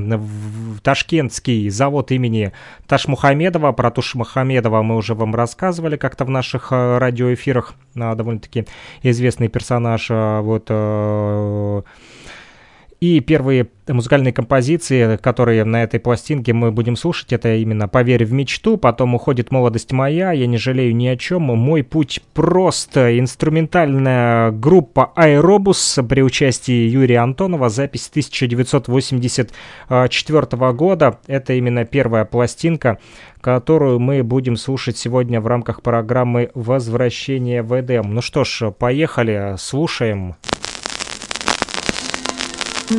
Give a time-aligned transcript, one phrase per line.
[0.82, 2.52] ташкентский завод имени
[2.86, 8.66] Ташмухамедова, про Тушмухамедова мы уже вам рассказывали как-то в наших радиоэфирах, довольно-таки
[9.02, 10.70] известный персонаж, вот
[13.00, 18.32] и первые музыкальные композиции, которые на этой пластинке мы будем слушать, это именно «Поверь в
[18.32, 24.50] мечту», потом «Уходит молодость моя», «Я не жалею ни о чем», «Мой путь просто», инструментальная
[24.50, 31.18] группа «Аэробус» при участии Юрия Антонова, запись 1984 года.
[31.26, 32.98] Это именно первая пластинка,
[33.40, 38.14] которую мы будем слушать сегодня в рамках программы «Возвращение в Эдем».
[38.14, 40.34] Ну что ж, поехали, слушаем.
[42.88, 42.96] Мы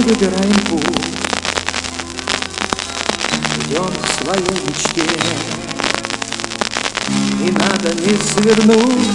[0.00, 0.80] выбираем путь,
[3.58, 5.04] идем к своей мечте,
[7.44, 9.10] И надо не свернуть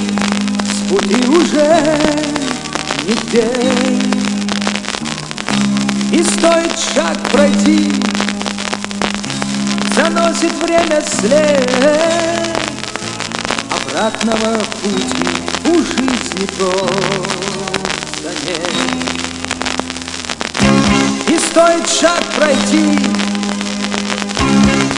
[0.64, 1.68] с пути уже
[3.04, 3.48] нигде.
[6.12, 7.92] И стоит шаг пройти,
[9.96, 12.57] заносит время след
[13.98, 15.28] обратного пути
[15.66, 18.72] у жизни просто нет.
[21.28, 23.00] И стоит шаг пройти,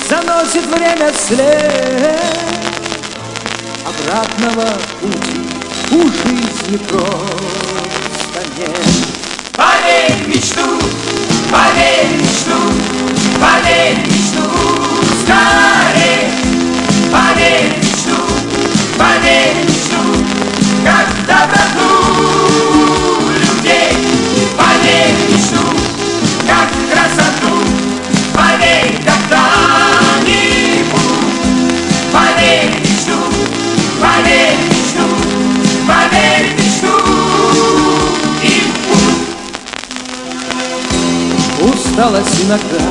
[0.10, 2.19] заносит время след.
[3.86, 4.68] Обратного
[5.00, 5.40] пути
[5.92, 8.88] у жизни просто нет.
[9.54, 10.68] Поверь мечту,
[11.50, 12.60] поверь мечту,
[13.40, 14.44] поверь мечту,
[15.24, 16.31] скорее,
[17.12, 17.79] поверь
[19.00, 20.04] поверить в
[20.84, 21.90] как доброту
[23.31, 23.92] людей.
[24.57, 25.63] Поверить в
[26.46, 27.56] как красоту,
[28.34, 30.60] поверь когда-нибудь.
[32.12, 33.36] Поверить в чуд,
[34.01, 35.24] поверить в чуд,
[35.88, 36.50] поверь
[38.44, 38.45] и
[38.84, 39.00] в.
[41.69, 42.86] Усталость иногда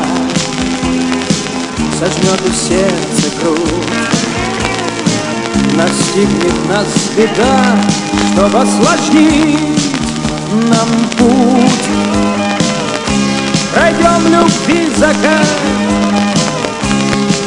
[1.98, 3.87] сожмет у сердца грудь.
[5.78, 7.78] Настигнет нас беда,
[8.32, 9.92] чтобы осложнить
[10.68, 11.88] нам путь.
[13.72, 15.46] Пройдем любви закат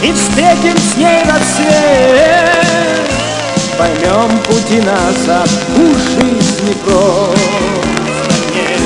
[0.01, 3.11] и встретим с ней рассвет.
[3.77, 5.43] Поймем пути нас, а
[5.75, 7.37] у жизни просто
[8.55, 8.79] нет.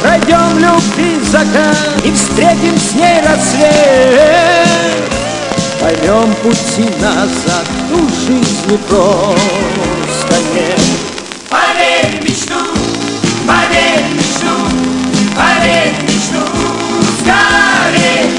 [0.00, 5.13] Пройдем любви закат и встретим с ней рассвет
[5.84, 10.80] поймем пути назад, ну жизнь не просто нет.
[11.50, 12.54] Поверь мечту,
[13.46, 14.54] поверь мечту,
[15.36, 16.42] поверь в мечту,
[17.20, 18.30] скорее.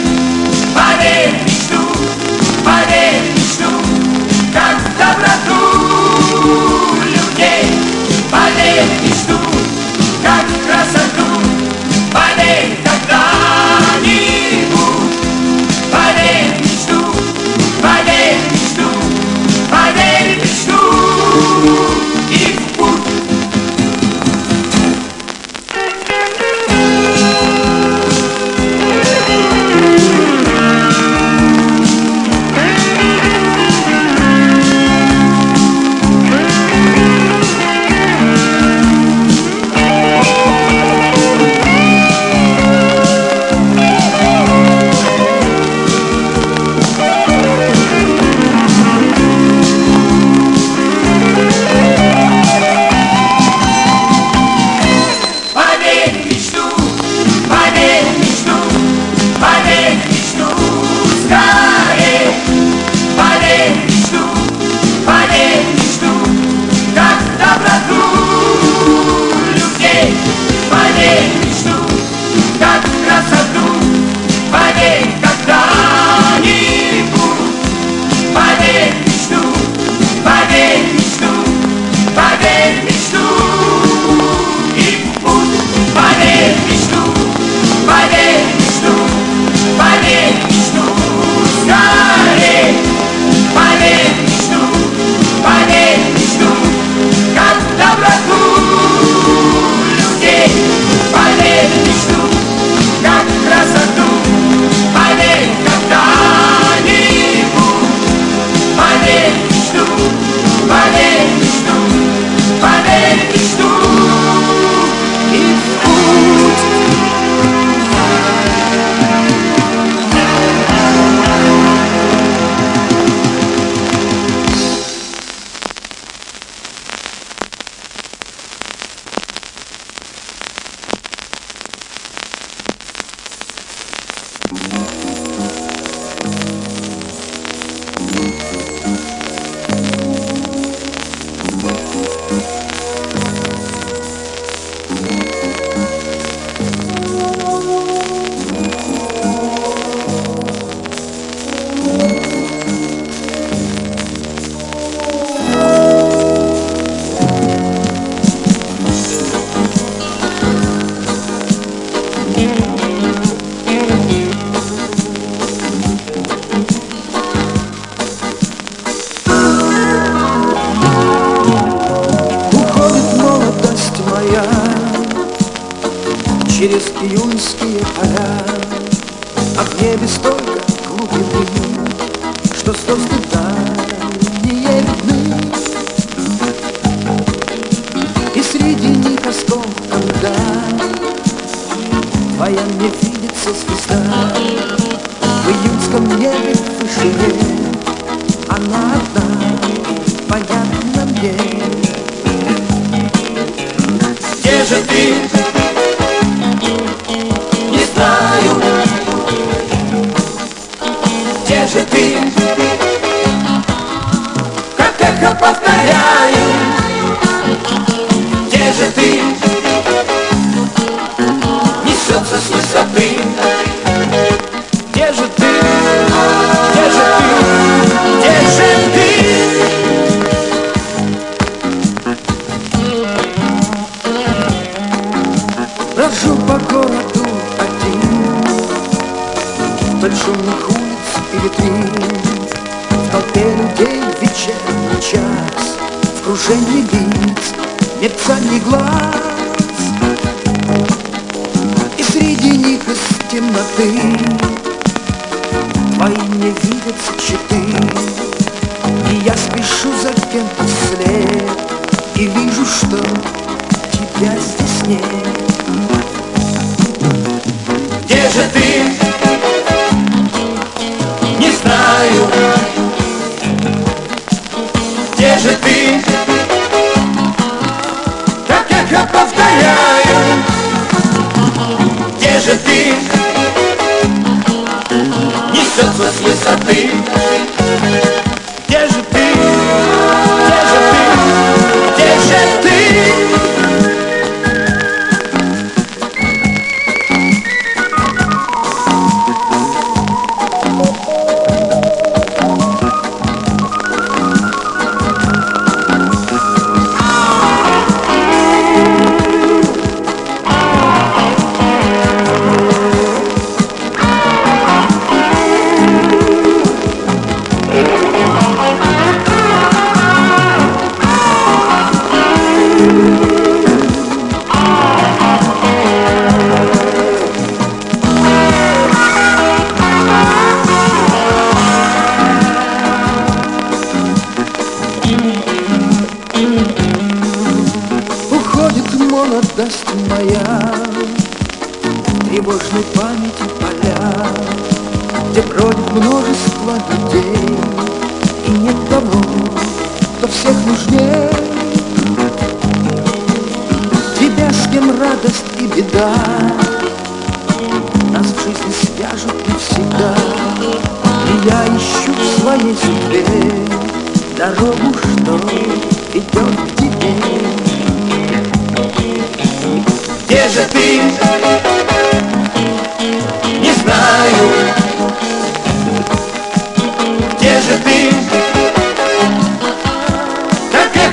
[0.73, 1.81] Поверь мечту,
[2.65, 3.69] поверь мечту,
[4.51, 5.61] как в доброту
[7.05, 7.65] людей.
[8.31, 9.04] Поверь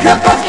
[0.03, 0.42] Как эхо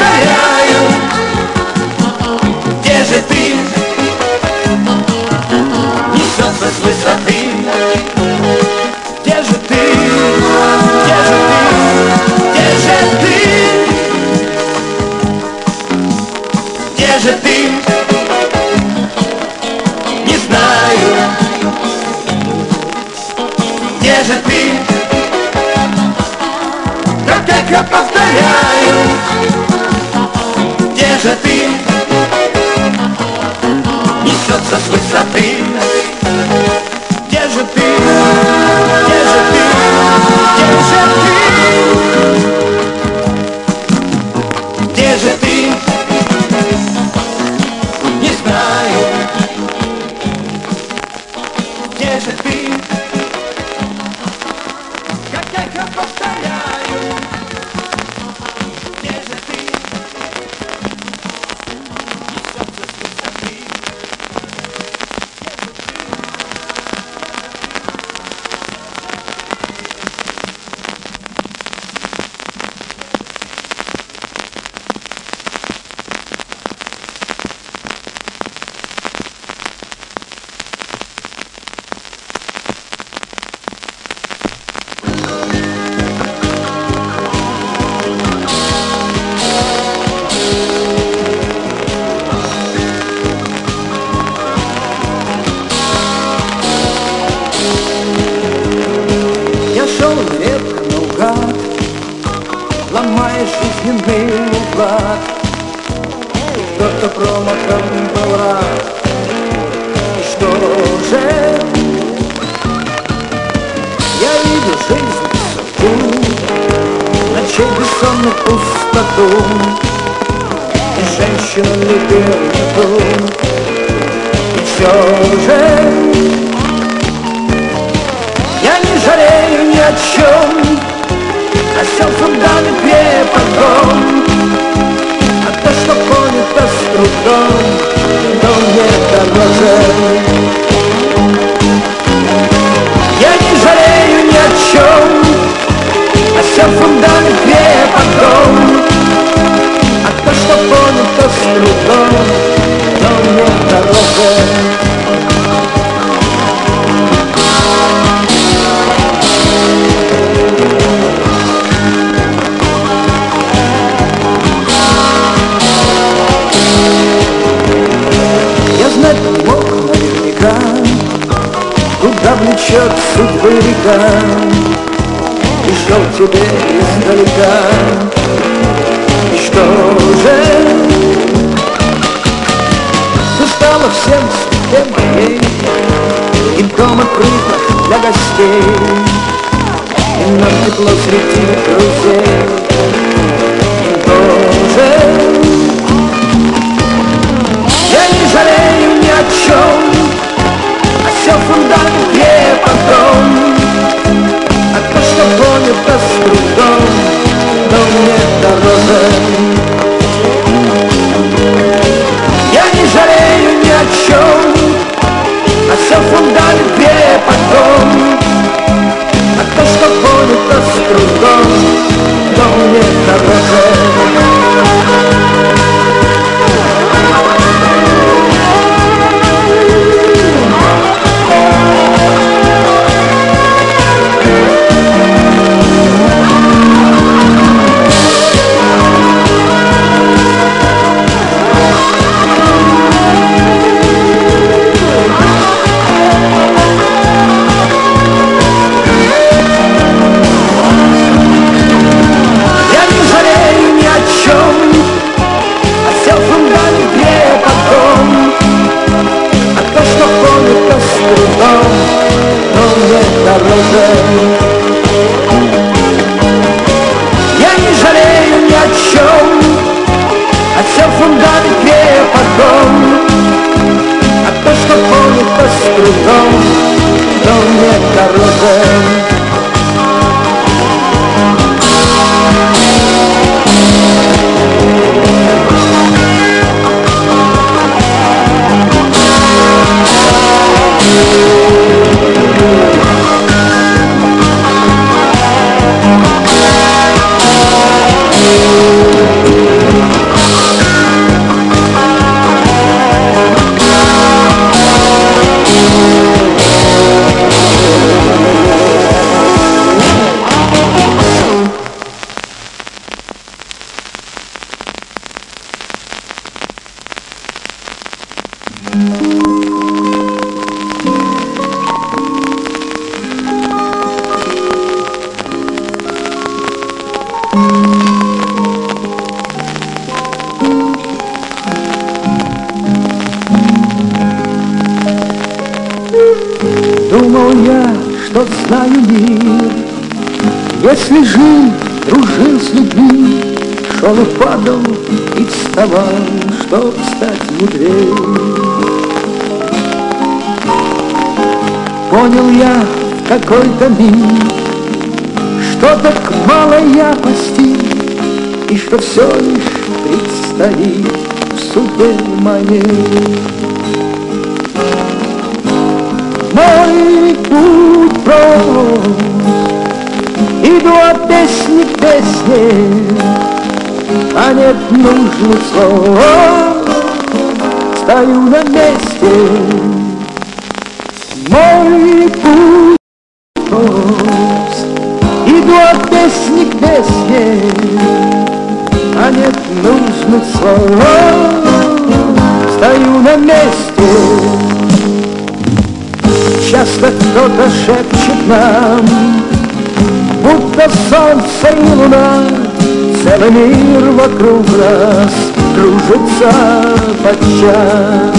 [407.44, 408.16] сейчас.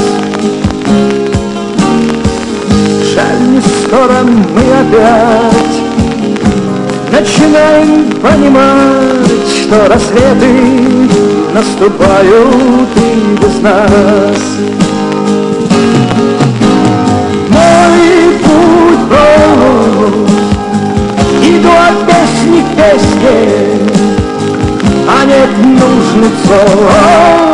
[3.14, 5.74] Жаль, не скоро мы опять
[7.10, 11.08] Начинаем понимать, что рассветы
[11.54, 14.42] Наступают и без нас.
[17.48, 20.26] Мой путь был
[21.42, 23.38] Иду от песни к песне
[25.08, 27.53] А нет нужных слов.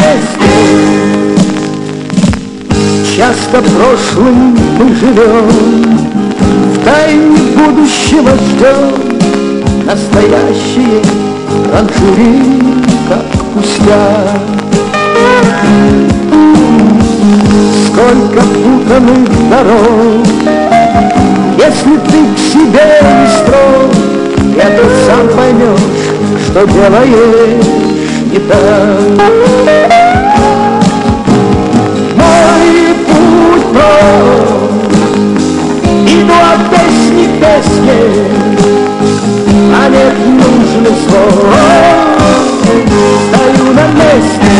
[3.31, 5.47] часто прошлым мы живем,
[6.73, 11.01] В тайне будущего ждем, Настоящие
[11.71, 12.43] ранжири,
[13.07, 14.27] как пустя.
[17.85, 20.27] Сколько путанных дорог,
[21.57, 23.91] Если ты к себе не строг,
[24.57, 25.79] Я тут сам поймешь,
[26.47, 27.65] что делаешь
[28.31, 30.10] не так.
[33.81, 34.81] Путь прост
[36.07, 37.99] Иду от песни к песне
[39.73, 41.33] А нет нужных слов
[43.27, 44.53] Стою на месте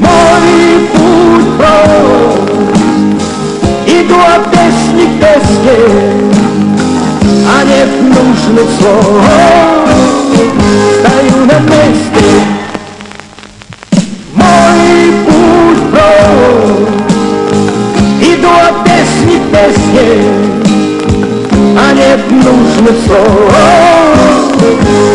[0.00, 0.46] Мой
[0.92, 2.50] путь прост
[3.86, 5.78] Иду от песни к песне
[7.46, 9.22] А нет нужных слов
[11.00, 12.13] Стою на месте
[21.76, 23.54] А нет нужных слов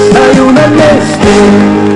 [0.09, 1.89] Стою на месте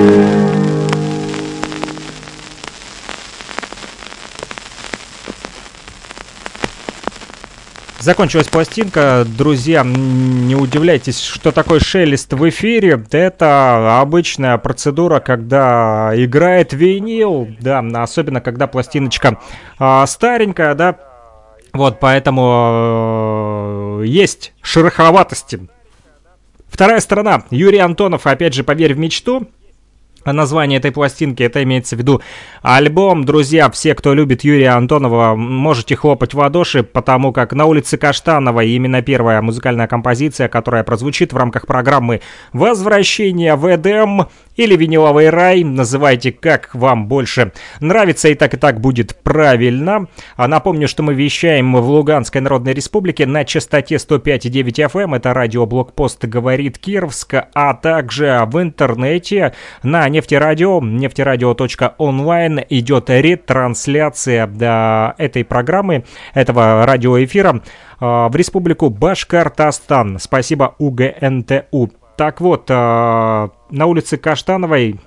[8.04, 9.26] Закончилась пластинка.
[9.26, 13.02] Друзья, не удивляйтесь, что такое шелест в эфире.
[13.12, 17.48] Это обычная процедура, когда играет винил.
[17.62, 19.40] Да, особенно когда пластиночка
[19.80, 20.98] а, старенькая, да.
[21.74, 25.68] Вот, поэтому э, есть шероховатости.
[26.68, 27.46] Вторая сторона.
[27.50, 29.48] Юрий Антонов, опять же, «Поверь в мечту».
[30.24, 32.22] А Название этой пластинки, это имеется в виду
[32.62, 33.26] альбом.
[33.26, 38.62] Друзья, все, кто любит Юрия Антонова, можете хлопать в ладоши, потому как на улице Каштанова
[38.62, 42.22] именно первая музыкальная композиция, которая прозвучит в рамках программы
[42.54, 45.64] «Возвращение в Эдем» или «Виниловый рай».
[45.64, 50.08] Называйте, как вам больше нравится, и так и так будет правильно.
[50.38, 55.16] А напомню, что мы вещаем в Луганской Народной Республике на частоте 105,9 FM.
[55.16, 65.16] Это радио Блокпост говорит Кировск, а также в интернете на нефтерадио, нефтерадио.онлайн идет ретрансляция до
[65.18, 67.62] этой программы, этого радиоэфира э,
[68.00, 70.20] в республику Башкортостан.
[70.20, 71.92] Спасибо УГНТУ.
[72.16, 75.00] Так вот, э, на улице Каштановой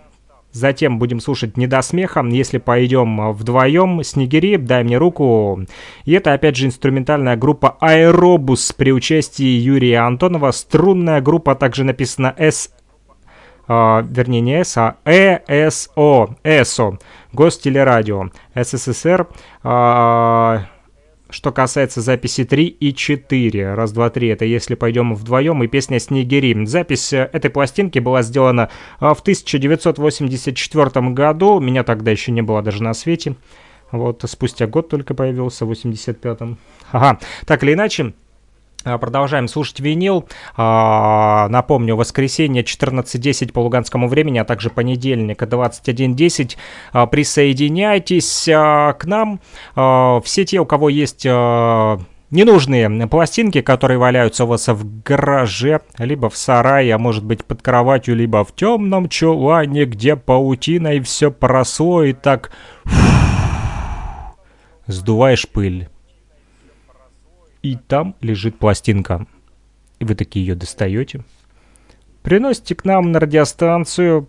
[0.57, 4.03] Затем будем слушать «Не до смеха», если пойдем вдвоем.
[4.03, 5.61] «Снегири», «Дай мне руку».
[6.07, 10.53] И это, опять же, инструментальная группа «Аэробус» при участии Юрия Антонова.
[10.53, 12.71] Струнная группа также написана «С
[13.69, 16.99] а, вернее не С, а ЭСО, ЭСО,
[17.33, 19.29] Гостелерадио, СССР.
[19.63, 20.67] А,
[21.29, 25.99] что касается записи 3 и 4, раз, два, три, это если пойдем вдвоем, и песня
[25.99, 26.65] «Снегири».
[26.67, 32.63] Запись э, этой пластинки была сделана а, в 1984 году, меня тогда еще не было
[32.63, 33.35] даже на свете.
[33.91, 36.59] Вот, спустя год только появился, в 85-м.
[36.93, 38.15] Ага, так или иначе,
[39.01, 40.29] Продолжаем слушать винил.
[40.57, 46.57] А, напомню, воскресенье 14.10 по луганскому времени, а также понедельник 21.10.
[46.93, 49.41] А, присоединяйтесь к нам.
[50.23, 51.25] Все те, у кого есть
[52.31, 57.63] ненужные пластинки, которые валяются у вас в гараже, либо в сарае, а может быть под
[57.63, 62.51] кроватью, либо в темном чулане, где паутина и все поросло, и так
[64.87, 65.89] сдуваешь пыль
[67.67, 69.27] и там лежит пластинка.
[69.99, 71.25] И вы такие ее достаете,
[72.23, 74.29] приносите к нам на радиостанцию,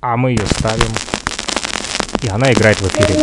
[0.00, 0.88] а мы ее ставим.
[2.22, 3.20] И она играет в эфире.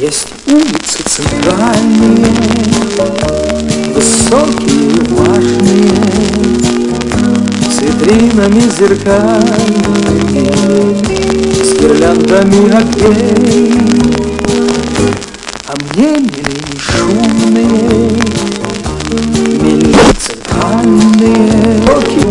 [0.00, 2.24] Есть улицы центральные,
[3.92, 6.41] высокие, важные,
[7.82, 10.46] витринами зеркальными,
[11.62, 13.72] с гирляндами огней.
[15.66, 18.10] А мне милей шумные,
[19.60, 22.22] милей центральные оки,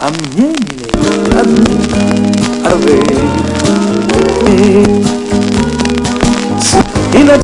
[0.00, 0.92] а мне милей
[1.38, 1.76] одни
[2.64, 3.00] орлы.
[7.12, 7.34] И на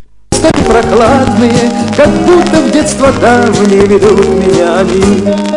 [0.66, 5.51] прохладные, как будто в детство давние ведут меня они.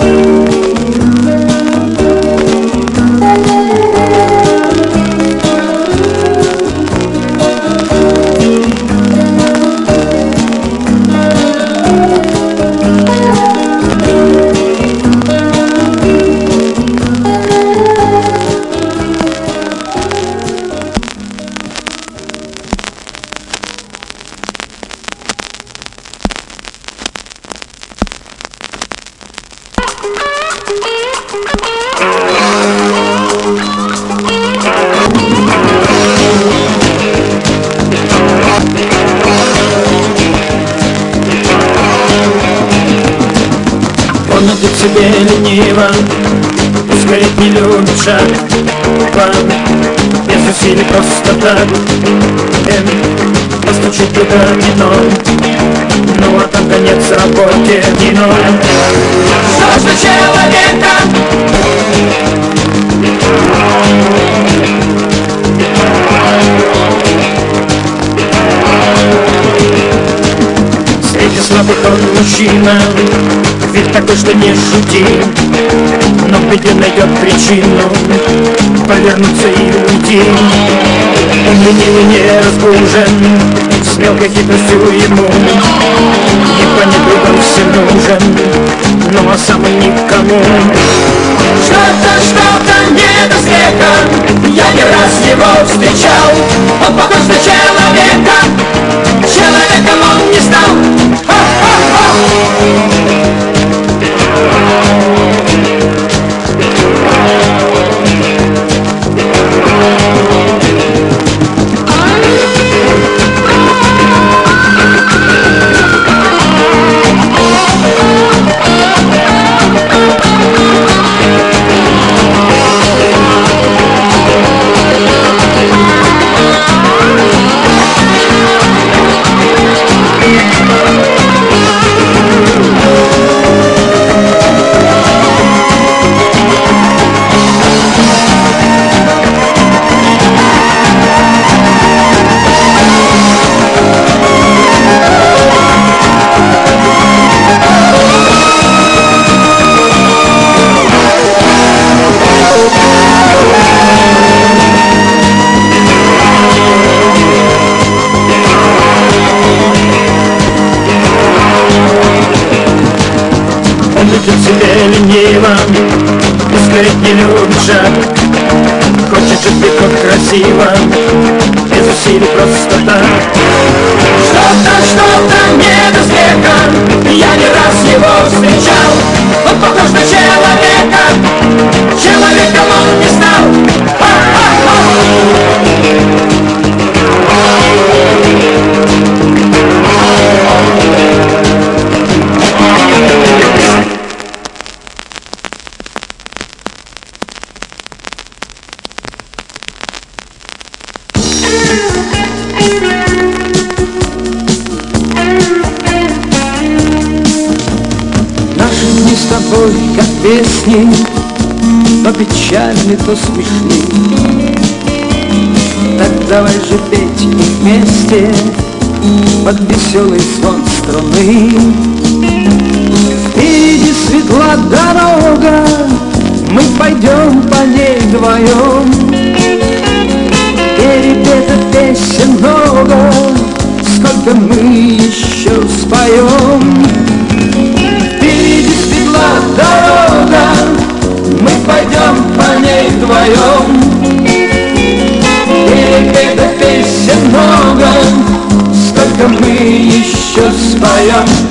[0.00, 0.59] Música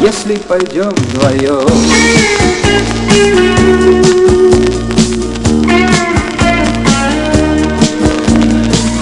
[0.02, 1.68] если пойдем вдвоем.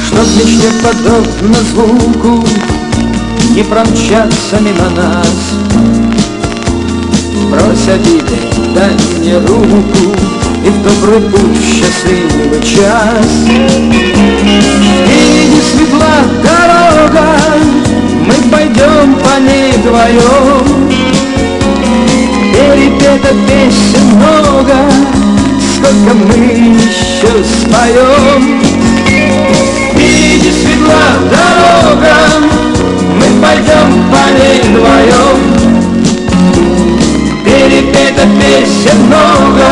[0.08, 2.48] Чтоб мечте подобно звуку
[3.56, 5.36] не промчаться мимо нас,
[7.50, 8.38] Брось обиды,
[8.76, 10.16] дай мне руку
[10.66, 13.28] И в добрый путь в счастливый час.
[15.08, 17.28] И не светла дорога,
[18.28, 20.88] мы пойдем по ней вдвоем.
[22.54, 24.78] Перепета песен много
[25.76, 28.44] Сколько мы еще споем.
[29.92, 32.16] Впереди светла дорога
[33.16, 35.38] Мы пойдем по ней вдвоем.
[37.46, 39.70] Перепета песен много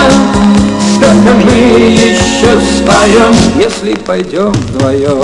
[0.95, 1.57] Сколько мы
[1.89, 5.23] еще споем Если пойдем вдвоем.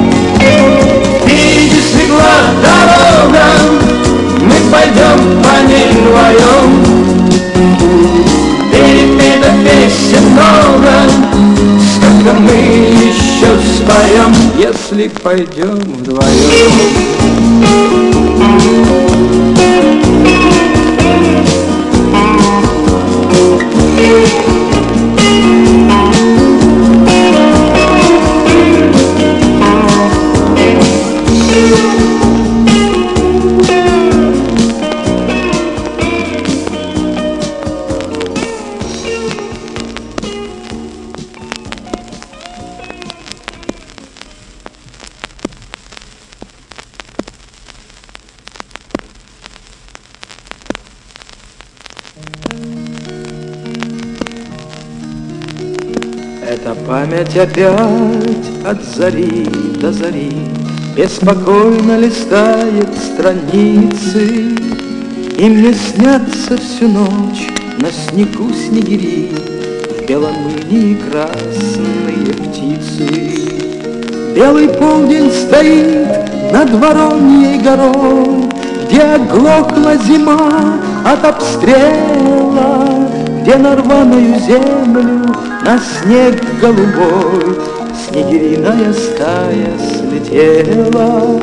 [5.61, 6.83] дыхании вдвоем.
[8.71, 10.93] Перед эта песен много.
[11.95, 17.31] Сколько мы еще споем Если пойдем вдвоем?
[57.31, 59.45] Память опять от зари
[59.79, 60.31] до зари
[60.95, 64.55] Беспокойно листает страницы
[65.37, 69.31] И мне снятся всю ночь на снегу снегири
[69.89, 70.35] В белом
[70.69, 73.33] инии красные птицы.
[74.35, 78.49] Белый полдень стоит над Вороньей горой
[78.85, 83.09] Где оглохла зима от обстрела
[83.41, 85.20] Где на рваную землю
[85.63, 87.57] на снег голубой
[88.07, 91.39] Снегириная стая слетела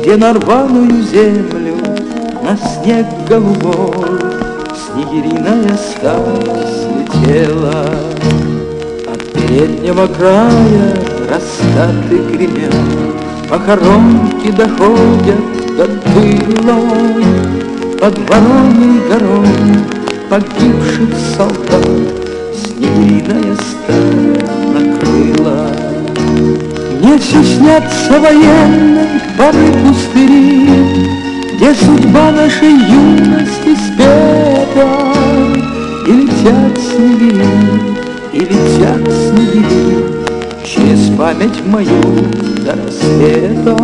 [0.00, 1.74] Где на рваную землю
[2.42, 4.20] на снег голубой
[4.86, 6.44] Снегириная стая
[7.16, 7.86] слетела.
[9.12, 10.94] От переднего края
[11.28, 12.74] раскаты гремят
[13.48, 17.24] Похоронки доходят до тылой
[17.98, 19.94] Под Вороньей горой
[20.28, 22.23] погибших солдат
[22.84, 24.44] Снегириная стая
[24.74, 25.70] накрыла.
[27.00, 30.68] Мне все снятся военной поры пустыри
[31.54, 34.86] Где судьба нашей юности спета
[36.06, 37.46] И летят снегири,
[38.32, 40.04] и летят снегири
[40.64, 42.02] Через память мою
[42.64, 43.76] до рассвета.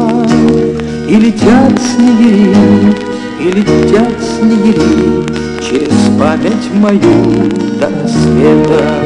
[1.09, 2.55] И летят снегири,
[3.41, 9.05] и летят снегири Через память мою до рассвета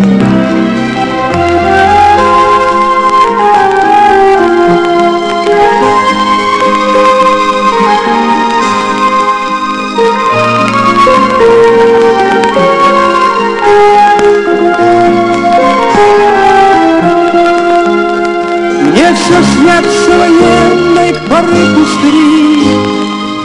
[18.80, 22.78] Мне все снятся военной поры пустыри,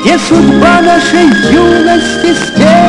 [0.02, 2.89] Где судьба нашей юности спета,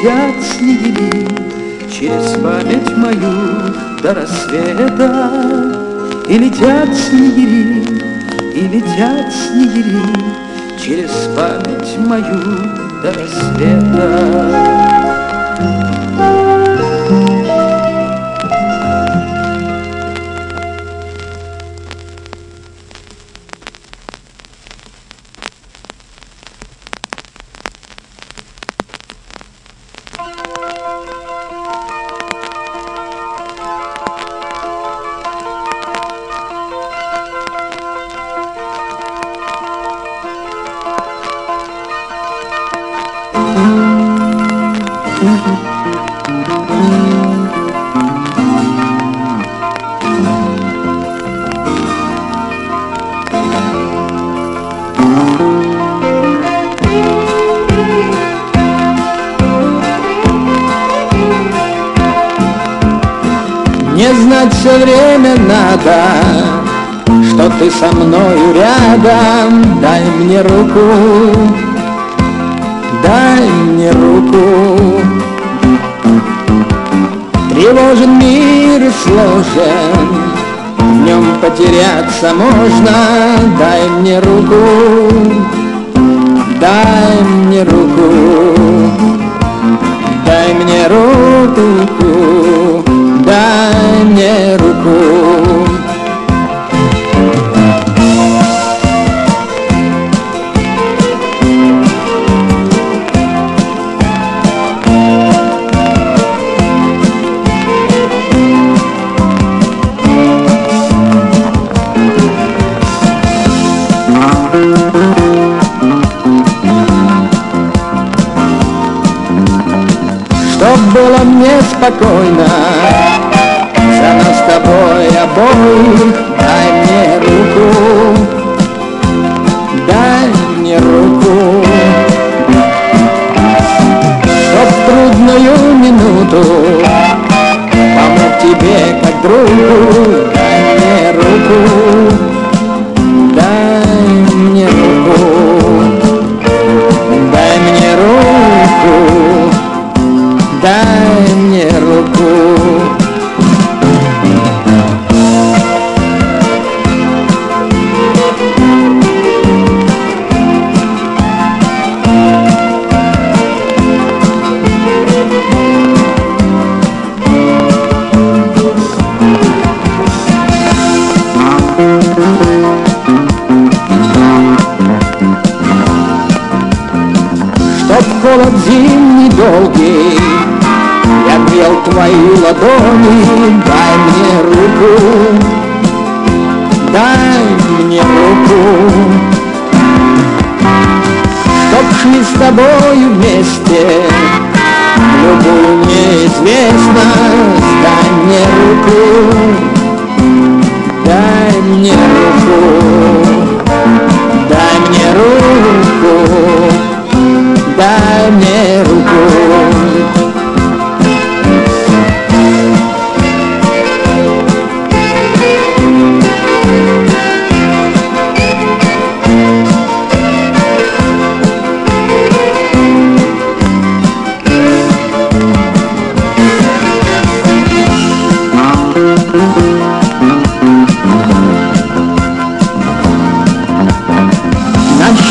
[0.00, 1.28] летят снегири
[1.90, 3.32] Через память мою
[4.02, 5.30] до рассвета,
[6.28, 7.84] И летят снегири,
[8.54, 10.00] и летят снегири
[10.78, 12.40] Через память мою
[13.02, 14.89] до рассвета.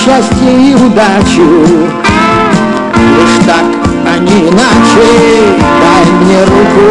[0.10, 1.50] Счастье и удачу.
[3.16, 3.66] Лишь так,
[4.06, 5.08] а не иначе
[5.82, 6.86] Дай мне руку.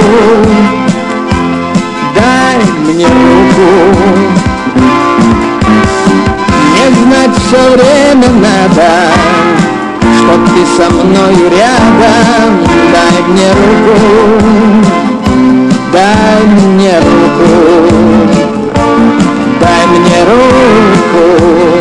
[2.15, 3.69] Дай мне руку.
[6.75, 8.91] Не знать все время надо
[10.19, 12.51] Чтоб ты со мною рядом.
[12.93, 13.97] Дай мне руку.
[15.93, 17.49] Дай мне руку.
[19.61, 21.78] Дай мне руку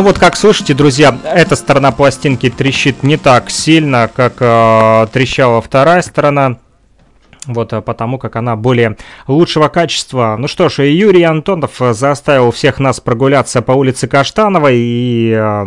[0.00, 5.60] Ну вот, как слышите, друзья, эта сторона пластинки трещит не так сильно, как э, трещала
[5.60, 6.56] вторая сторона.
[7.44, 8.96] Вот а потому как она более
[9.26, 10.36] лучшего качества.
[10.38, 14.78] Ну что ж, Юрий Антонов э, заставил всех нас прогуляться по улице Каштановой.
[14.78, 15.66] И э,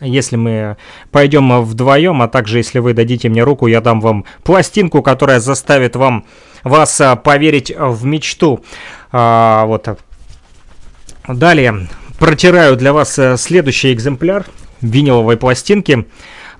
[0.00, 0.76] если мы
[1.10, 5.96] пойдем вдвоем, а также если вы дадите мне руку, я дам вам пластинку, которая заставит
[5.96, 6.24] вам
[6.62, 8.60] вас э, поверить в мечту.
[9.10, 9.88] А, вот.
[11.26, 11.88] Далее
[12.20, 14.44] протираю для вас э, следующий экземпляр
[14.82, 16.06] виниловой пластинки.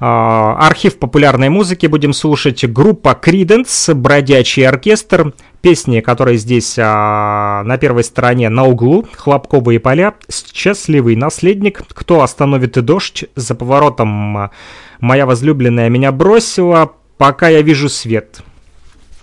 [0.00, 2.64] А, Архив популярной музыки будем слушать.
[2.64, 5.34] Группа Creedence, бродячий оркестр.
[5.60, 9.06] Песни, которые здесь а, на первой стороне на углу.
[9.14, 10.14] Хлопковые поля.
[10.30, 11.82] Счастливый наследник.
[11.88, 13.26] Кто остановит дождь?
[13.36, 14.50] За поворотом
[14.98, 16.92] моя возлюбленная меня бросила.
[17.18, 18.40] Пока я вижу свет.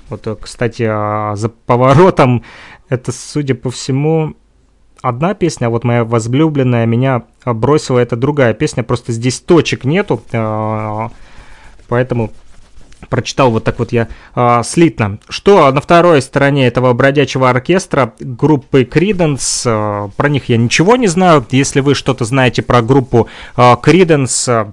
[0.09, 2.43] Вот, э, кстати, а, за поворотом
[2.89, 4.35] это, судя по всему,
[5.01, 10.21] одна песня, а вот моя возлюбленная меня бросила, это другая песня, просто здесь точек нету,
[10.31, 11.09] э,
[11.87, 12.31] поэтому
[13.09, 14.07] прочитал вот так вот я.
[14.35, 15.19] Э, слитно.
[15.29, 21.07] Что на второй стороне этого бродячего оркестра группы Creedence, э, про них я ничего не
[21.07, 24.71] знаю, если вы что-то знаете про группу Creedence, э,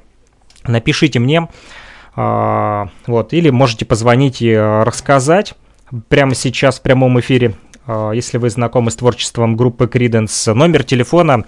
[0.66, 1.48] напишите мне,
[2.16, 5.54] вот, или можете позвонить и рассказать
[6.08, 10.52] прямо сейчас в прямом эфире а, если вы знакомы с творчеством группы Creedence.
[10.52, 11.44] Номер телефона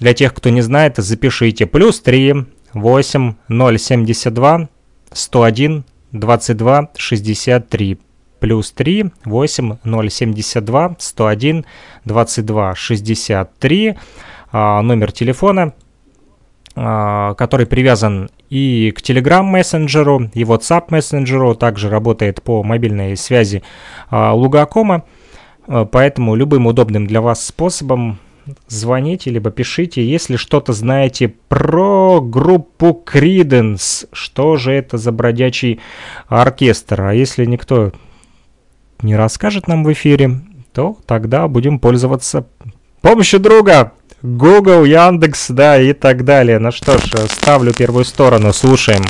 [0.00, 1.66] для тех, кто не знает, запишите.
[1.66, 4.68] Плюс 3 8 072
[5.12, 7.98] 101 22 63.
[8.38, 11.64] Плюс 3 8 072 101
[12.04, 13.98] 22 63.
[14.52, 15.72] Номер телефона
[16.74, 23.62] а, который привязан и к Telegram мессенджеру, и WhatsApp мессенджеру, также работает по мобильной связи
[24.08, 25.04] а, Лугакома.
[25.04, 25.21] Э,
[25.66, 28.18] поэтому любым удобным для вас способом
[28.68, 35.80] звоните, либо пишите, если что-то знаете про группу Creedence, что же это за бродячий
[36.28, 37.02] оркестр.
[37.02, 37.92] А если никто
[39.00, 40.40] не расскажет нам в эфире,
[40.72, 42.46] то тогда будем пользоваться
[43.00, 43.92] помощью друга.
[44.22, 46.58] Google, Яндекс, да, и так далее.
[46.60, 49.02] Ну что ж, ставлю первую сторону, слушаем.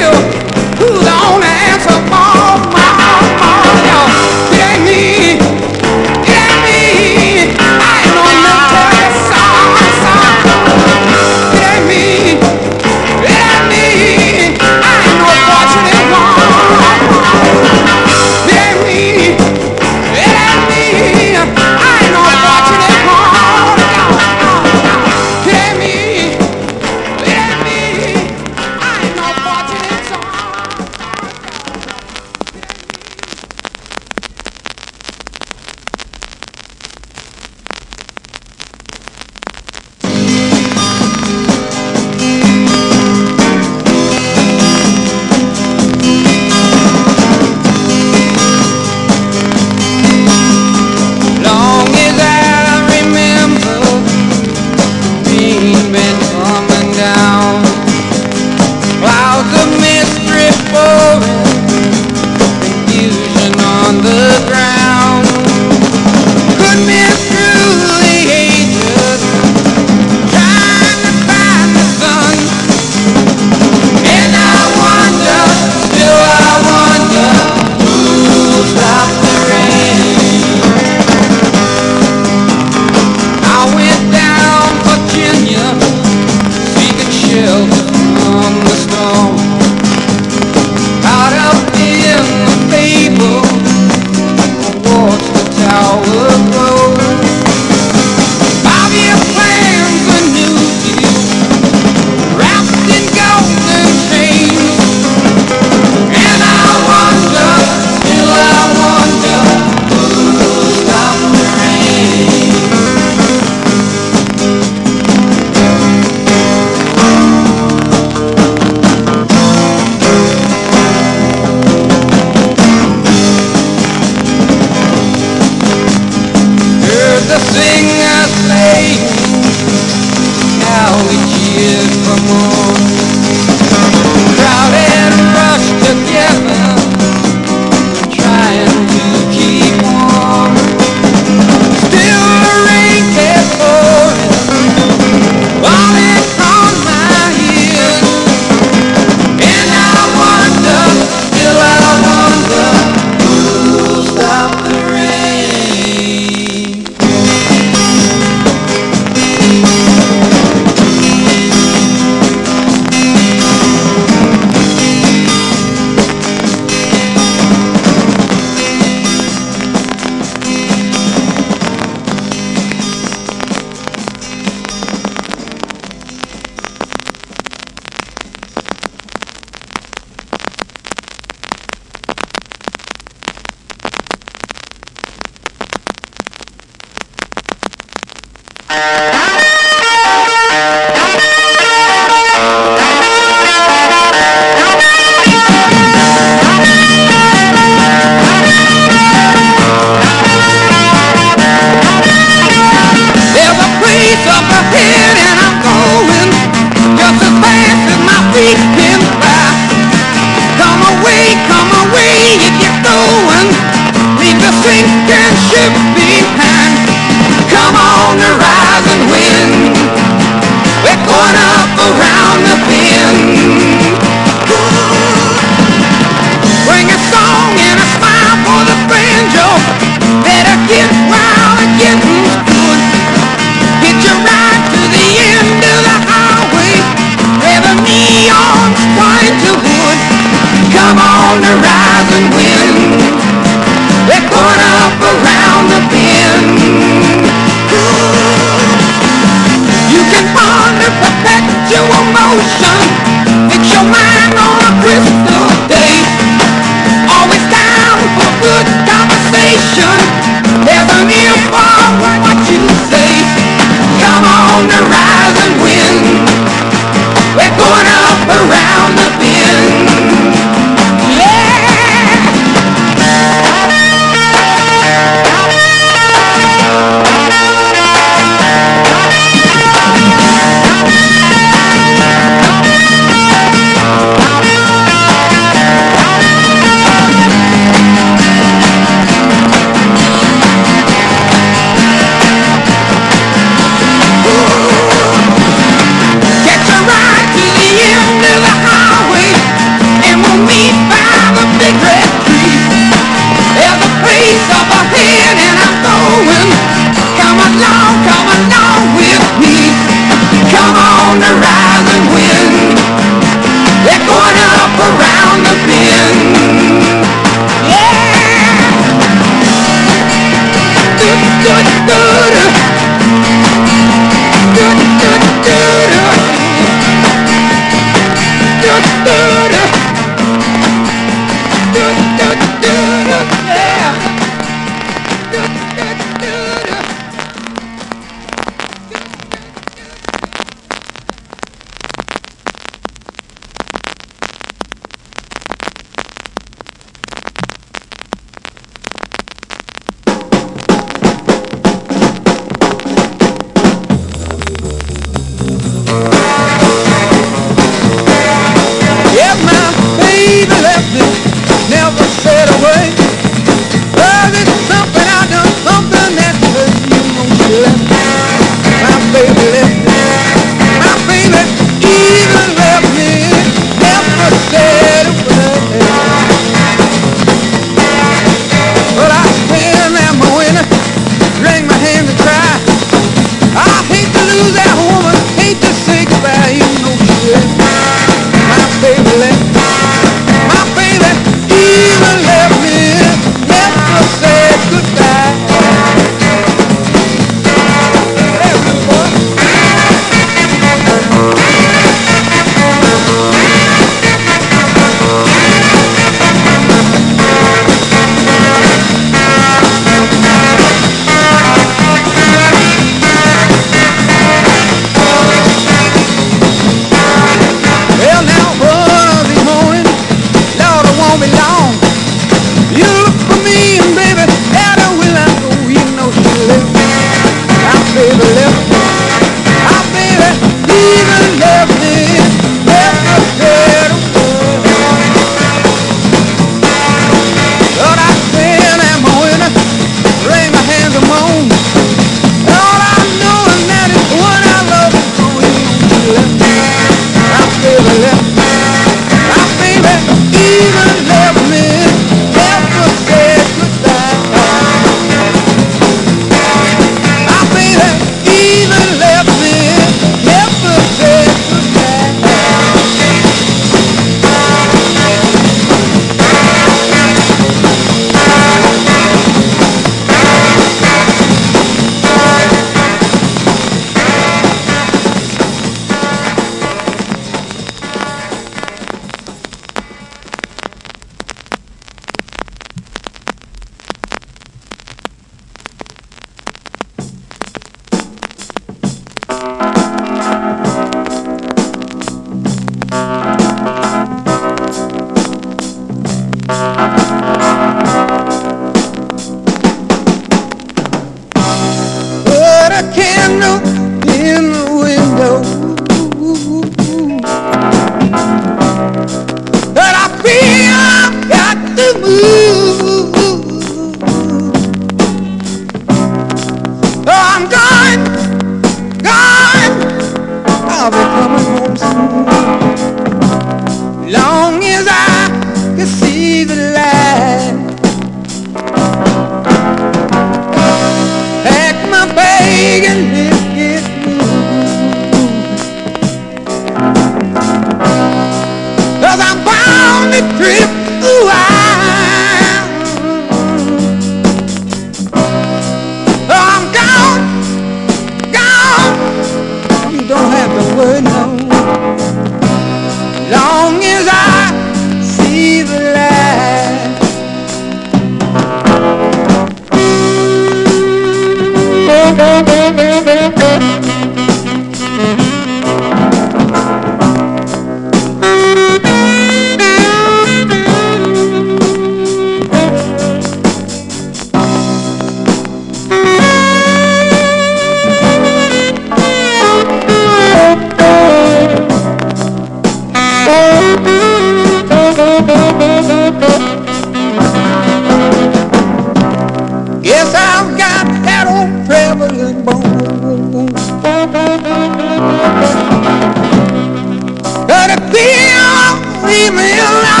[597.47, 600.00] Gotta feel, leave me.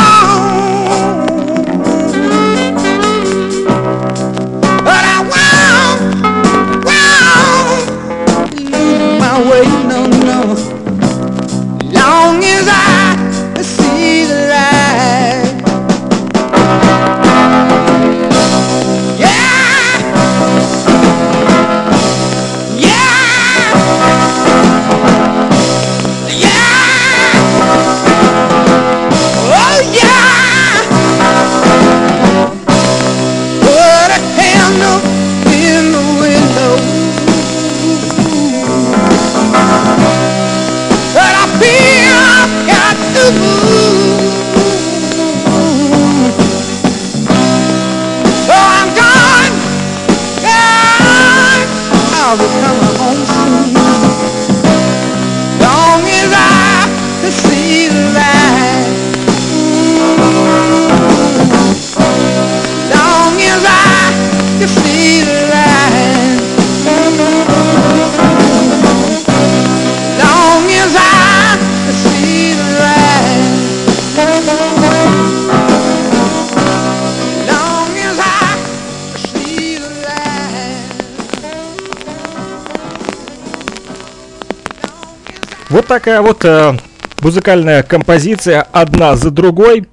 [85.91, 86.77] Такая вот э,
[87.21, 89.89] музыкальная композиция одна за другой.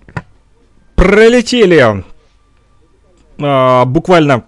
[0.95, 2.05] Пролетели
[3.37, 4.45] э, буквально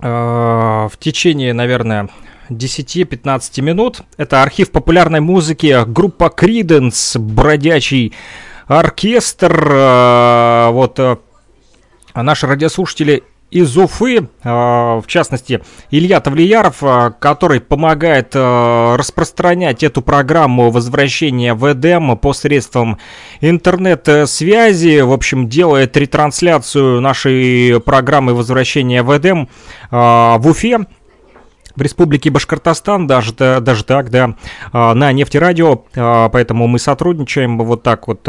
[0.00, 2.08] э, в течение, наверное,
[2.48, 4.00] 10-15 минут.
[4.16, 8.14] Это архив популярной музыки, группа Creedence, бродячий
[8.66, 9.68] оркестр.
[9.70, 11.18] э, вот э,
[12.14, 13.22] наши радиослушатели
[13.54, 21.54] из Уфы, э, в частности, Илья Тавлияров, э, который помогает э, распространять эту программу возвращения
[21.54, 22.98] в Эдем посредством
[23.40, 25.02] интернет-связи.
[25.02, 29.48] В общем, делает ретрансляцию нашей программы возвращения в Эдем
[29.90, 30.80] в Уфе
[31.76, 34.34] в Республике Башкортостан, даже, даже так, да,
[34.72, 35.82] на нефтерадио,
[36.28, 38.20] поэтому мы сотрудничаем, вот так вот,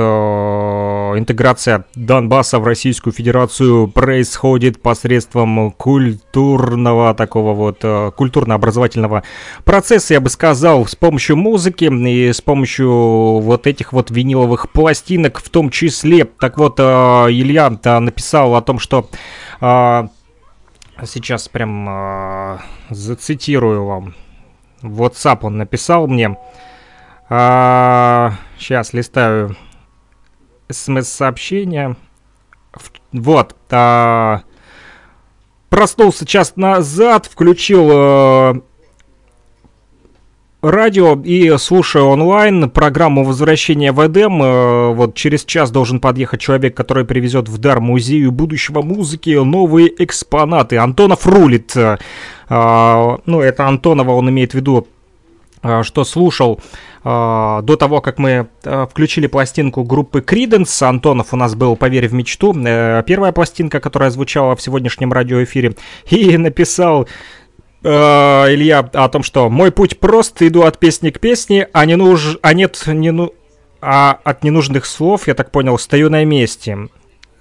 [1.18, 9.24] интеграция Донбасса в Российскую Федерацию происходит посредством культурного такого вот, а, культурно-образовательного
[9.64, 15.40] процесса, я бы сказал, с помощью музыки и с помощью вот этих вот виниловых пластинок
[15.40, 16.26] в том числе.
[16.26, 19.10] Так вот, а, Илья а, написал о том, что
[19.62, 20.10] а,
[21.04, 24.16] Сейчас прям а, зацитирую вам.
[24.82, 26.38] WhatsApp он написал мне.
[27.28, 29.58] сейчас листаю
[30.70, 31.96] смс-сообщение.
[33.12, 33.56] Вот.
[33.72, 34.42] а,
[35.70, 38.54] проснулся час назад, включил э,
[40.62, 44.42] радио и слушаю онлайн программу возвращения в Эдем.
[44.42, 49.92] Э, Вот через час должен подъехать человек, который привезет в дар музею будущего музыки новые
[50.04, 50.78] экспонаты.
[50.78, 51.74] Антонов рулит.
[52.48, 54.86] А, Ну, это Антонова, он имеет в виду а,
[55.84, 56.60] что слушал
[57.08, 60.84] а, до того, как мы а, включили пластинку группы Creedence.
[60.84, 65.76] Антонов у нас был «Поверь в мечту», э, первая пластинка, которая звучала в сегодняшнем радиоэфире,
[66.10, 67.08] и написал
[67.84, 71.96] э, Илья о том, что «Мой путь прост, иду от песни к песне, а, не
[71.96, 72.40] нуж...
[72.42, 73.34] а нет не ну...
[73.82, 76.90] а от ненужных слов, я так понял, стою на месте».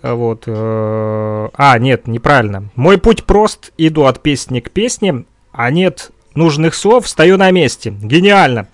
[0.02, 0.42] Вот.
[0.46, 2.68] э, А, нет, неправильно.
[2.74, 7.90] Мой путь прост, иду от песни к песне, а нет нужных слов, стою на месте.
[7.90, 8.68] Гениально.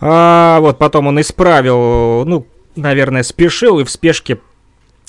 [0.00, 2.46] А, вот потом он исправил, ну,
[2.76, 4.38] наверное, спешил и в спешке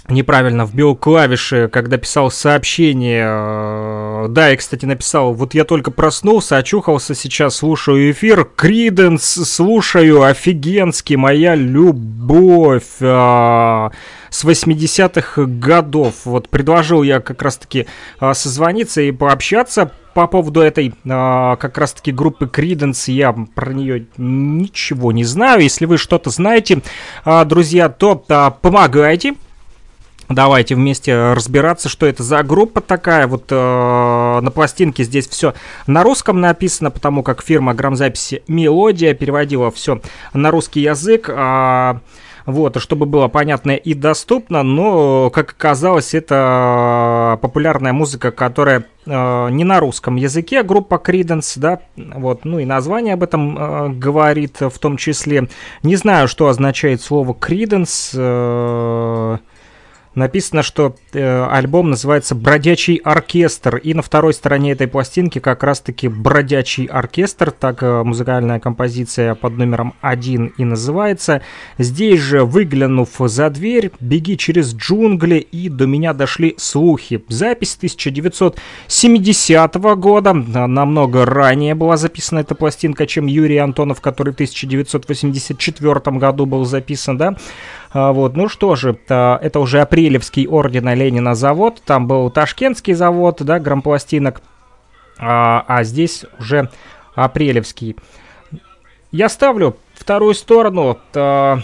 [0.08, 3.26] неправильно вбил клавиши, когда писал сообщение.
[3.28, 8.46] Э, Да, я, кстати, написал, вот я только проснулся, очухался сейчас, слушаю эфир.
[8.46, 13.92] Криденс слушаю, офигенский, моя любовь а,
[14.30, 16.14] с 80-х годов.
[16.26, 17.88] Вот предложил я как раз-таки
[18.20, 23.10] а, созвониться и пообщаться по поводу этой а, как раз-таки группы Криденс.
[23.10, 25.62] Я про нее ничего не знаю.
[25.62, 26.82] Если вы что-то знаете,
[27.26, 29.36] а, друзья, то а, помогайте.
[30.30, 33.28] Давайте вместе разбираться, что это за группа такая.
[33.28, 35.54] Вот э, на пластинке здесь все
[35.86, 40.02] на русском написано, потому как фирма грамзаписи Мелодия переводила все
[40.34, 41.30] на русский язык.
[41.32, 42.00] А
[42.46, 49.64] вот, чтобы было понятно и доступно, но, как оказалось, это популярная музыка, которая э, не
[49.64, 54.78] на русском языке, группа Creedence, да, вот, ну и название об этом э, говорит в
[54.80, 55.48] том числе.
[55.84, 59.38] Не знаю, что означает слово Creedence, э,
[60.16, 66.08] написано, что э, альбом называется «Бродячий оркестр», и на второй стороне этой пластинки как раз-таки
[66.08, 71.42] «Бродячий оркестр», так э, музыкальная композиция под номером один и называется.
[71.78, 77.24] Здесь же, выглянув за дверь, «Беги через джунгли» и «До меня дошли слухи».
[77.30, 86.18] Запись 1970 года, намного ранее была записана эта пластинка, чем Юрий Антонов, который в 1984
[86.18, 87.36] году был записан, да,
[87.96, 93.58] вот, ну что же, это уже апрелевский ордена Ленина завод, там был Ташкентский завод, да,
[93.58, 94.42] грампластинок,
[95.18, 96.70] а, а здесь уже
[97.16, 97.96] апрелевский.
[99.14, 101.60] Я ставлю вторую сторону а,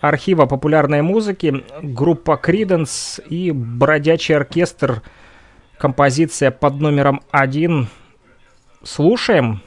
[0.00, 5.02] архива популярной музыки, группа Creedence и бродячий оркестр,
[5.76, 7.88] композиция под номером один.
[8.82, 9.60] Слушаем.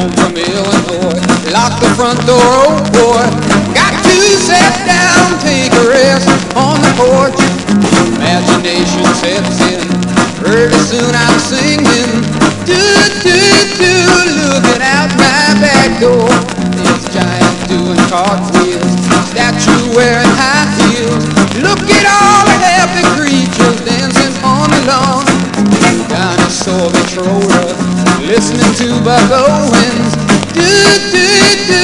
[0.00, 1.20] home from Illinois.
[1.52, 3.24] Lock the front door, oh boy.
[3.76, 7.36] Got to sit down, take a rest on the porch.
[8.16, 9.84] Imagination sets in.
[10.40, 12.12] Pretty soon I'm singing.
[12.64, 12.80] Do,
[13.20, 13.40] do,
[13.76, 13.94] do,
[14.40, 16.32] looking out my back door.
[16.80, 18.92] This giant doing cartwheels.
[19.28, 21.24] Statue wearing high heels.
[21.60, 25.24] Look at all the happy creatures dancing on the lawn.
[26.08, 27.68] Dinosaur controller.
[27.76, 27.99] Uh,
[28.30, 30.14] listening to Buck Owens.
[30.54, 31.26] Do, do,
[31.66, 31.82] do,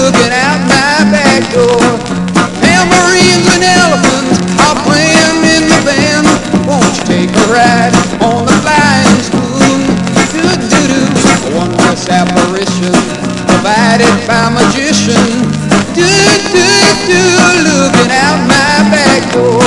[0.00, 1.84] looking out my back door.
[2.64, 6.24] Tambourines and elephants are playing in the band.
[6.64, 7.92] Won't you take a ride
[8.24, 9.84] on the flying spoon?
[10.32, 11.04] Do, do, do,
[11.44, 12.96] a wondrous apparition
[13.44, 15.20] provided by magician.
[15.92, 16.08] Do,
[16.56, 16.72] do,
[17.04, 17.20] do,
[17.68, 19.60] looking out my back door.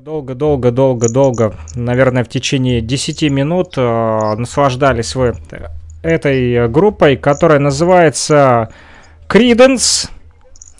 [0.00, 5.34] Долго-долго-долго-долго-долго, наверное, в течение 10 минут э, наслаждались вы
[6.02, 8.70] этой группой, которая называется
[9.28, 10.08] Creedence.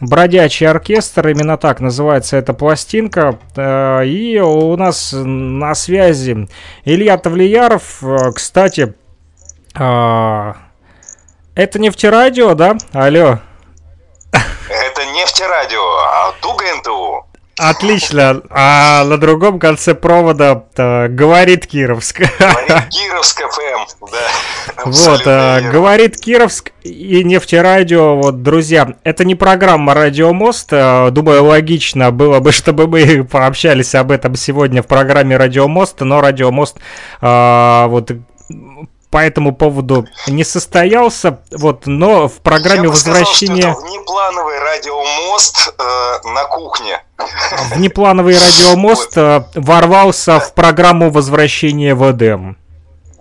[0.01, 3.39] Бродячий оркестр, именно так называется эта пластинка.
[3.55, 6.49] Э, И у нас на связи
[6.85, 8.03] Илья Тавлияров.
[8.03, 8.95] Э, Кстати,
[9.75, 10.53] э,
[11.55, 12.77] это нефтерадио, да?
[12.93, 13.41] Алло.
[14.33, 17.27] Это нефтерадио, а Дуга НТУ.
[17.59, 18.43] Отлично.
[18.51, 22.21] А на другом конце провода э, говорит Кировск.
[22.39, 24.83] Говорит Кировск ФМ, да.
[24.87, 25.71] Вот, э, верно.
[25.71, 28.17] говорит Кировск и нефтерадио.
[28.17, 30.69] Вот, друзья, это не программа Радиомост.
[30.73, 36.21] э, Думаю, логично было бы, чтобы мы пообщались об этом сегодня в программе Радиомост, но
[36.21, 36.79] Радиомост
[37.21, 38.13] вот
[39.13, 41.39] по этому поводу не состоялся.
[41.53, 47.05] Вот, но в программе Я бы сказал, возвращения что это внеплановый радиомост э, на кухне.
[47.77, 52.57] внеплановый радиомост э, ворвался в программу возвращения в Эдем.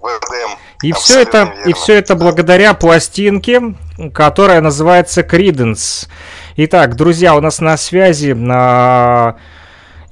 [0.01, 0.57] в ЭДМ.
[0.81, 1.81] И все это, Абсолютно и верно.
[1.81, 3.61] все это благодаря пластинке,
[4.13, 6.07] которая называется Creedence.
[6.55, 9.35] Итак, друзья, у нас на связи а,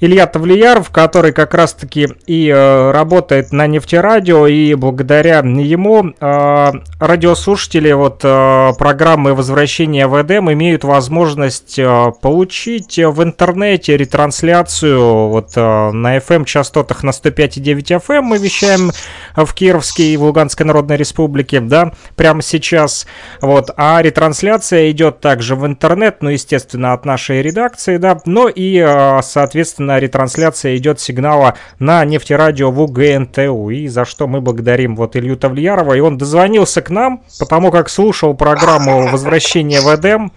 [0.02, 7.92] Илья Тавлияров, который как раз-таки и э, работает на нефтерадио, и благодаря ему э, радиослушатели
[7.92, 15.92] вот э, программы возвращения в Эдем имеют возможность э, получить в интернете ретрансляцию вот э,
[15.92, 18.92] на FM частотах на 105,9 FM мы вещаем
[19.36, 23.06] в Кировске и в Луганской Народной Республике, да, прямо сейчас,
[23.42, 28.78] вот, а ретрансляция идет также в интернет, ну, естественно, от нашей редакции, да, но и,
[28.78, 35.16] э, соответственно, ретрансляция идет сигнала на нефтерадио в УГНТУ, и за что мы благодарим вот
[35.16, 40.34] Илью Тавлиярова, и он дозвонился к нам, потому как слушал программу «Возвращение в Эдем»,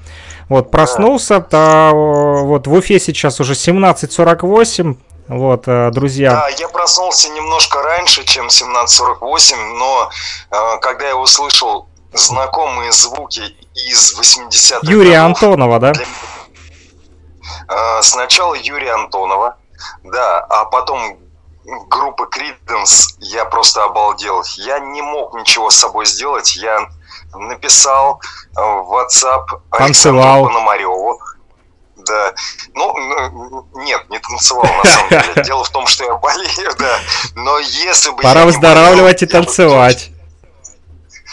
[0.49, 4.97] вот, проснулся, а, вот, в Уфе сейчас уже 17.48,
[5.29, 6.33] вот, э, друзья.
[6.33, 10.11] Да, я проснулся немножко раньше, чем 17.48, но
[10.51, 13.43] э, когда я услышал знакомые звуки
[13.75, 15.93] из 80-х Юрия годов, Антонова, да?
[15.93, 16.05] э,
[18.03, 19.57] сначала Юрия Антонова,
[20.05, 21.19] да, а потом
[21.89, 24.43] группы Creedence, я просто обалдел.
[24.57, 26.89] Я не мог ничего с собой сделать, я
[27.35, 28.21] написал
[28.57, 30.45] э, в WhatsApp Танцевал.
[30.45, 31.21] Александру Пономареву.
[31.97, 32.35] да.
[32.75, 35.33] Ну, нет, не танцевал на самом деле.
[35.45, 36.99] Дело в том, что я болею, да.
[37.35, 40.12] Но если бы Пора выздоравливать и танцевать.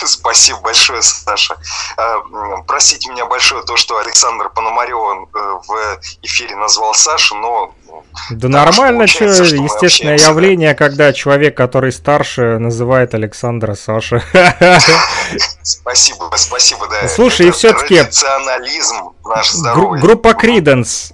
[0.05, 1.55] Спасибо большое, Саша.
[1.97, 7.73] М, Простите меня большое то, что Александр Пономарев э, в эфире назвал Сашу, но
[8.31, 9.65] Да Так нормально, что естественное
[10.15, 10.31] общаемся, да.
[10.31, 14.23] явление, когда человек, который старше, называет Александра Саша.
[15.63, 17.07] спасибо, спасибо, да.
[17.07, 19.99] Слушай, и Это всё-таки- Традиционализм наш здоровый.
[20.01, 21.11] Группа Криденс.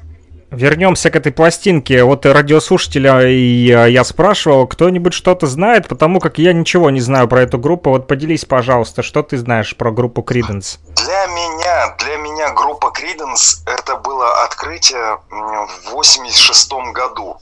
[0.55, 2.03] Вернемся к этой пластинке.
[2.03, 7.27] Вот радиослушателя и э, я спрашивал, кто-нибудь что-то знает, потому как я ничего не знаю
[7.27, 7.89] про эту группу.
[7.89, 10.79] Вот поделись, пожалуйста, что ты знаешь про группу Криденс?
[10.95, 17.37] Для меня, для меня группа Криденс это было открытие в 86 году,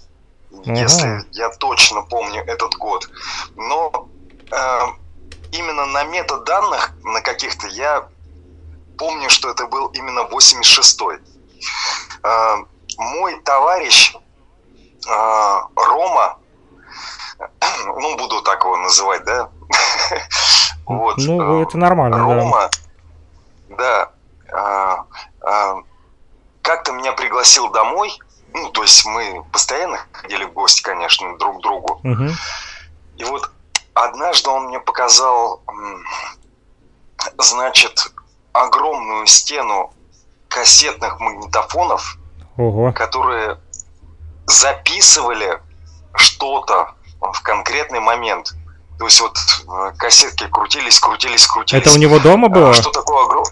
[0.66, 3.08] если я точно помню этот год.
[3.56, 4.10] Но
[4.52, 4.80] э,
[5.52, 8.08] именно на метаданных, на каких-то, я
[8.98, 11.20] помню, что это был именно 86-й.
[12.24, 12.56] Э,
[12.98, 16.38] мой товарищ э, Рома,
[17.86, 19.50] ну, буду так его называть, да?
[20.86, 22.24] Вот, Ну, э, это нормально, да.
[22.24, 22.70] Рома,
[23.70, 24.12] да,
[24.52, 25.06] а,
[25.42, 25.76] а,
[26.62, 28.12] как-то меня пригласил домой.
[28.54, 32.00] Ну, то есть мы постоянно ходили в гости, конечно, друг к другу.
[32.04, 32.32] Мгм.
[33.16, 33.50] И вот
[33.94, 35.64] однажды он мне показал,
[37.38, 38.14] значит,
[38.52, 39.94] огромную стену
[40.50, 42.18] кассетных магнитофонов,
[42.58, 42.92] Ого.
[42.94, 43.58] которые
[44.46, 45.60] записывали
[46.16, 48.54] что-то в конкретный момент.
[49.00, 51.82] То есть вот э, кассетки крутились, крутились, крутились.
[51.82, 52.74] Это у него дома А, было?
[52.74, 53.44] Что такое огром...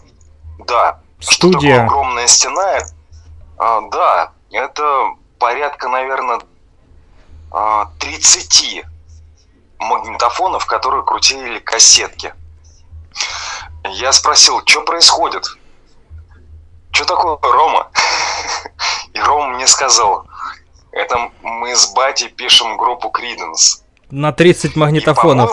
[0.68, 1.00] Да.
[1.20, 1.84] Что такое Студия.
[1.84, 2.80] огромная стена?
[3.58, 4.84] А, да, это
[5.40, 6.40] порядка, наверное,
[8.00, 8.84] 30
[9.80, 12.34] магнитофонов, которые крутили кассетки.
[13.90, 15.44] Я спросил, что происходит?
[16.92, 17.88] Что такое, Рома?
[19.14, 20.26] И Рома мне сказал,
[20.92, 23.84] это мы с Батей пишем группу Криденс.
[24.10, 25.52] На 30 магнитофонов.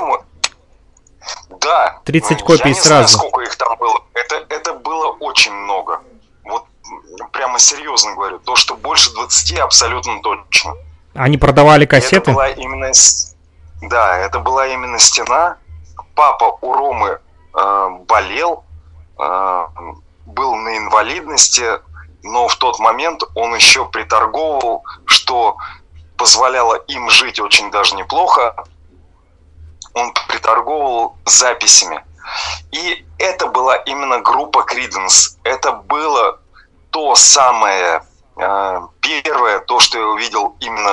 [1.60, 2.00] Да.
[2.04, 3.18] 30 Ну, копий я не знаю, сразу.
[3.18, 4.00] сколько их там было.
[4.14, 6.00] Это, это было очень много.
[6.44, 6.64] Вот
[7.32, 8.38] прямо серьезно говорю.
[8.40, 10.74] То, что больше 20, абсолютно точно.
[11.14, 12.32] Они продавали Это кассеты?
[12.32, 12.90] была именно...
[13.82, 15.56] Да, это была именно стена.
[16.14, 17.20] Папа у Ромы
[17.56, 18.64] э, болел,
[19.18, 19.66] э,
[20.38, 21.80] был на инвалидности,
[22.22, 25.56] но в тот момент он еще приторговывал, что
[26.16, 28.54] позволяло им жить очень даже неплохо.
[29.94, 32.04] Он приторговывал записями.
[32.70, 35.38] И это была именно группа Криденс.
[35.42, 36.38] Это было
[36.90, 38.02] то самое
[38.36, 40.92] э, первое, то, что я увидел именно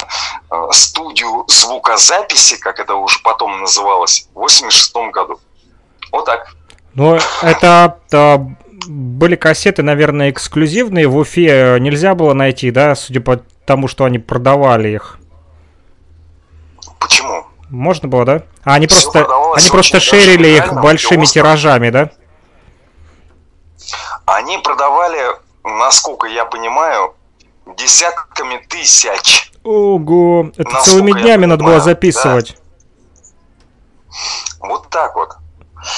[0.50, 5.40] э, студию звукозаписи, как это уже потом называлось, в 86 году.
[6.12, 6.48] Вот так.
[6.96, 8.40] Ну, это а,
[8.88, 11.08] были кассеты, наверное, эксклюзивные.
[11.08, 15.18] В Уфе нельзя было найти, да, судя по тому, что они продавали их.
[17.00, 17.46] Почему?
[17.70, 18.44] Можно было, да?
[18.64, 21.34] А они Всё просто, они просто шерили их большими просто.
[21.34, 22.12] тиражами, да?
[24.26, 25.20] Они продавали,
[25.64, 27.14] насколько я понимаю,
[27.78, 29.52] десятками тысяч.
[29.64, 32.58] Ого, это Насколько целыми днями надо было понимаю, записывать.
[34.60, 35.36] Вот так вот.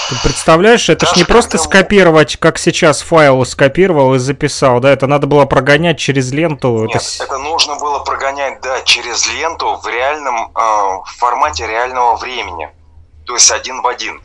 [0.09, 4.91] Ты представляешь, это ж Даже не просто скопировать, как сейчас файл скопировал и записал, да,
[4.91, 6.85] это надо было прогонять через ленту.
[6.85, 12.69] Нет, это это нужно было прогонять, да, через ленту в реальном э, формате реального времени.
[13.25, 14.21] То есть один в один.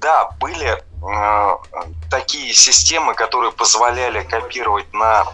[0.00, 1.56] Да, были э,
[2.10, 5.26] такие системы, которые позволяли копировать на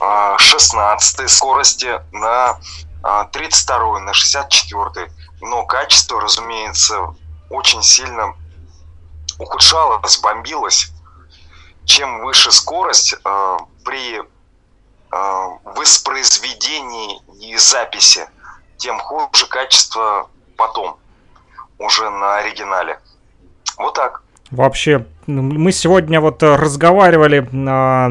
[0.00, 2.58] э, 16 скорости, на
[3.04, 5.10] э, 32, на 64.
[5.40, 7.14] Но качество, разумеется,
[7.48, 8.34] очень сильно
[9.40, 10.92] ухудшалось, бомбилось.
[11.84, 14.22] Чем выше скорость э, при э,
[15.64, 18.28] воспроизведении и записи,
[18.76, 20.98] тем хуже качество потом,
[21.78, 23.00] уже на оригинале.
[23.78, 24.22] Вот так.
[24.50, 28.10] Вообще, мы сегодня вот э, разговаривали а,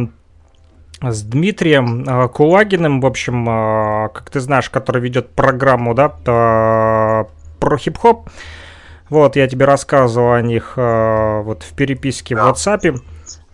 [1.02, 6.10] с Дмитрием а, Кулагиным, в общем, а, как ты знаешь, который ведет программу, да,
[7.60, 8.30] про хип-хоп.
[9.10, 12.50] Вот, я тебе рассказывал о них а, вот в переписке в Да.
[12.50, 13.00] WhatsApp.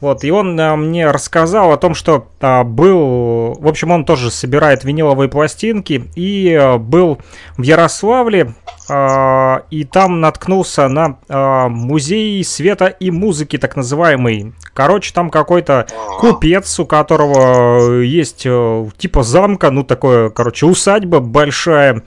[0.02, 3.54] Вот, и он а, мне рассказал о том, что а, был...
[3.54, 7.20] В общем, он тоже собирает виниловые пластинки и а, был
[7.58, 8.54] в Ярославле,
[8.90, 14.54] а, и там наткнулся на а, музей света и музыки, так называемый.
[14.74, 15.88] Короче, там какой-то
[16.20, 22.04] купец, у которого есть э, типа замка, ну такое, короче, усадьба большая.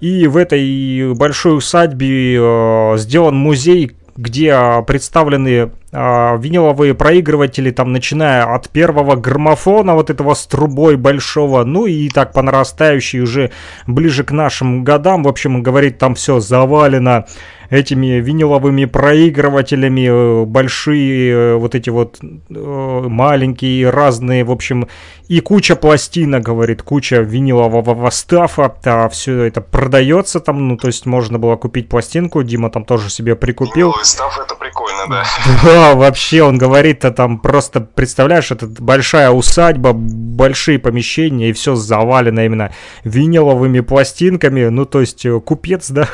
[0.00, 8.52] И в этой большой усадьбе э, сделан музей где а, представлены виниловые проигрыватели, там, начиная
[8.52, 13.52] от первого граммофона, вот этого с трубой большого, ну и так по нарастающей уже
[13.86, 17.26] ближе к нашим годам, в общем, говорит, там все завалено
[17.70, 24.88] этими виниловыми проигрывателями, э, большие э, вот эти вот э, маленькие разные, в общем,
[25.28, 31.06] и куча пластинок, говорит, куча винилового стафа, а все это продается там, ну, то есть
[31.06, 33.88] можно было купить пластинку, Дима там тоже себе прикупил.
[33.88, 35.24] Виниловый став это прикольно, да.
[35.64, 41.74] Да, вообще, он говорит, а там просто, представляешь, это большая усадьба, большие помещения, и все
[41.74, 42.72] завалено именно
[43.04, 46.08] виниловыми пластинками, ну, то есть купец, да,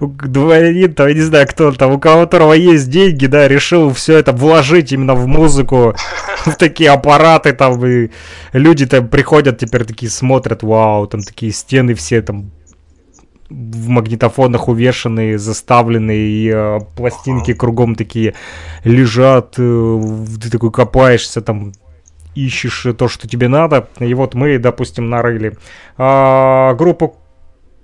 [0.00, 4.32] дворянин, там, я не знаю, кто там, у которого есть деньги, да, решил все это
[4.32, 5.94] вложить именно в музыку,
[6.44, 8.10] в такие аппараты там, и
[8.52, 12.50] люди там приходят теперь такие смотрят, вау, там такие стены все там
[13.50, 18.34] в магнитофонах увешанные, заставленные, и э, пластинки кругом такие
[18.84, 20.00] лежат, э,
[20.42, 21.72] ты такой копаешься там,
[22.34, 23.88] ищешь то, что тебе надо.
[23.98, 25.56] И вот мы, допустим, нарыли
[25.96, 27.16] а, группу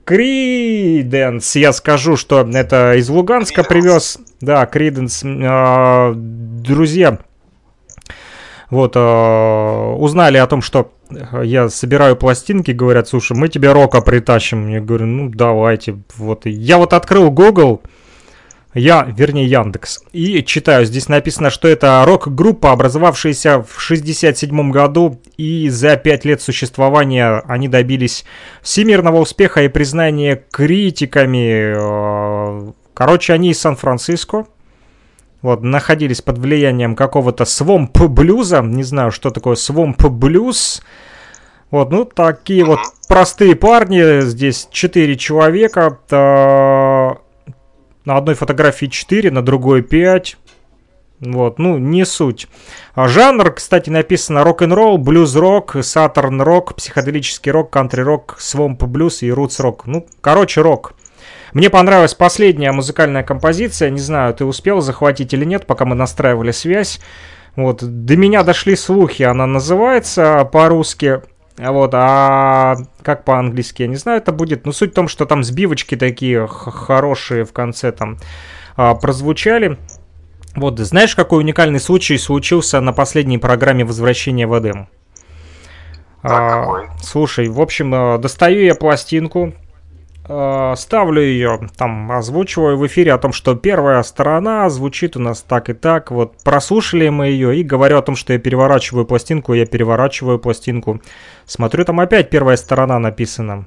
[0.04, 3.68] Криденс, я скажу, что это из Луганска Creedence.
[3.68, 4.18] привез.
[4.40, 7.18] Да, Криденс, а, друзья,
[8.70, 10.92] вот, а, узнали о том, что
[11.42, 14.68] я собираю пластинки, говорят, слушай, мы тебе рока притащим.
[14.68, 15.98] Я говорю, ну давайте.
[16.16, 17.82] Вот, я вот открыл Google,
[18.74, 20.00] я, вернее, Яндекс.
[20.12, 26.42] И читаю, здесь написано, что это рок-группа, образовавшаяся в 67 году, и за пять лет
[26.42, 28.24] существования они добились
[28.62, 31.74] всемирного успеха и признания критиками.
[32.68, 34.46] Э, Короче, они из Сан-Франциско.
[35.44, 38.62] Вот, находились под влиянием какого-то свомп-блюза.
[38.62, 40.82] Не знаю, что такое свомп-блюз.
[41.70, 44.22] Вот, ну, такие вот простые парни.
[44.22, 45.98] Здесь четыре человека.
[46.10, 47.18] На
[48.16, 50.38] одной фотографии 4, на другой 5.
[51.20, 52.48] Вот, ну, не суть.
[52.94, 59.84] А Жанр, кстати, написано рок-н-ролл, блюз-рок, саттерн-рок, психоделический рок, кантри-рок, свомп-блюз и рутс-рок.
[59.84, 60.94] Ну, короче, рок.
[61.54, 63.88] Мне понравилась последняя музыкальная композиция.
[63.90, 67.00] Не знаю, ты успел захватить или нет, пока мы настраивали связь.
[67.54, 71.22] Вот, до меня дошли слухи, она называется по-русски.
[71.56, 74.66] А Вот, а как по-английски, я не знаю, это будет.
[74.66, 78.18] Но суть в том, что там сбивочки такие хорошие в конце там
[78.76, 79.78] а, прозвучали.
[80.56, 84.88] Вот, знаешь, какой уникальный случай случился на последней программе возвращения в Эдем?
[86.22, 86.88] Какой?
[87.00, 89.52] Слушай, в общем, э, достаю я пластинку,
[90.24, 95.68] ставлю ее, там, озвучиваю в эфире о том, что первая сторона звучит у нас так
[95.68, 99.66] и так, вот, прослушали мы ее, и говорю о том, что я переворачиваю пластинку, я
[99.66, 101.02] переворачиваю пластинку,
[101.44, 103.66] смотрю, там опять первая сторона написана.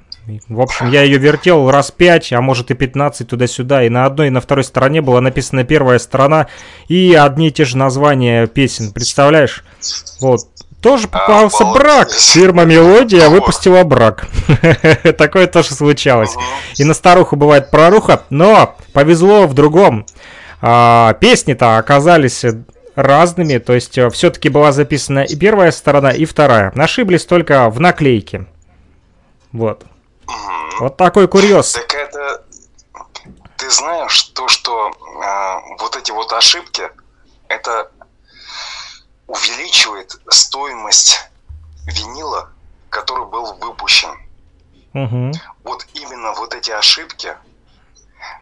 [0.50, 4.28] В общем, я ее вертел раз 5, а может и 15 туда-сюда, и на одной
[4.28, 6.48] и на второй стороне была написана первая сторона,
[6.90, 9.64] и одни и те же названия песен, представляешь?
[10.20, 10.42] Вот,
[10.82, 11.82] тоже попался Обалдеть.
[11.82, 12.12] брак.
[12.12, 14.28] Фирма Мелодия выпустила брак.
[15.18, 16.36] Такое тоже случалось.
[16.78, 20.06] И на старуху бывает проруха, но повезло в другом.
[20.62, 22.46] А, Песни-то оказались
[22.96, 26.72] разными, то есть все-таки была записана и первая сторона, и вторая.
[26.76, 28.46] Ошиблись только в наклейке.
[29.52, 29.84] Вот.
[30.80, 31.74] Вот такой курьез.
[31.74, 32.44] Так это...
[33.58, 34.92] Ты знаешь, то, что
[35.24, 36.84] а, вот эти вот ошибки,
[37.48, 37.90] это
[39.28, 41.30] увеличивает стоимость
[41.86, 42.50] винила,
[42.90, 44.10] который был выпущен.
[44.94, 45.34] Мгм.
[45.64, 47.36] Вот именно вот эти ошибки,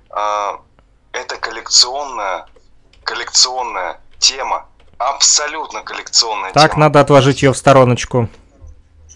[0.09, 0.59] а,
[1.11, 2.45] это коллекционная,
[3.03, 4.65] коллекционная тема,
[4.97, 6.85] абсолютно коллекционная Так, тема.
[6.85, 8.29] надо отложить ее в стороночку.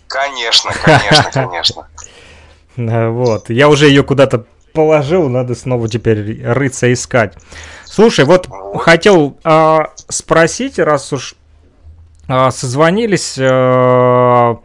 [0.08, 1.88] Конечно, конечно, конечно.
[2.78, 3.50] Э, Вот.
[3.50, 7.36] Я уже ее куда-то положил, надо снова теперь рыться искать.
[7.86, 8.48] Слушай, вот
[8.80, 11.36] хотел а, спросить, раз уж
[12.30, 14.60] созвонились а,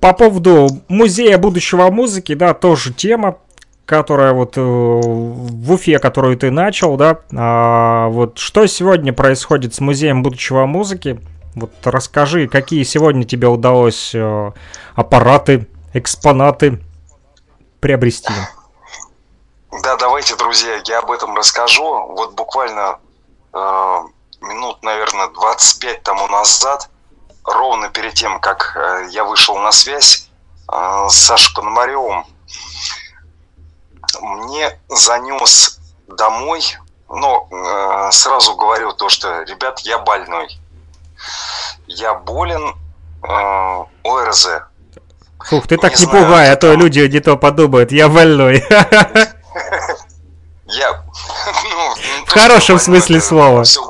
[0.00, 3.38] по поводу музея будущего музыки, да, тоже тема,
[3.86, 9.80] которая вот э, в Уфе, которую ты начал, да, А, вот что сегодня происходит с
[9.80, 11.20] музеем будущего музыки?
[11.54, 14.52] Вот расскажи, какие сегодня тебе удалось э,
[14.94, 16.80] аппараты, экспонаты
[17.80, 18.32] приобрести.
[19.82, 21.84] Да, давайте, друзья, я об этом расскажу.
[21.84, 22.98] Вот буквально
[23.52, 23.98] э,
[24.40, 26.88] минут, наверное, 25 тому назад,
[27.44, 30.28] ровно перед тем, как э, я вышел на связь
[30.72, 32.24] э, с Сашей Пономаревым,
[34.20, 36.62] мне занес домой,
[37.08, 40.48] но э, сразу говорю то, что, ребят, я больной.
[41.86, 42.74] Я болен
[43.22, 44.48] ОРЗ.
[45.44, 48.64] Фух, ты так Не знаю, пугай, а то люди не то подумают, я больной.
[50.72, 50.92] Я,
[51.64, 51.94] ну,
[52.26, 53.64] В хорошем смысле слова.
[53.64, 53.84] Всю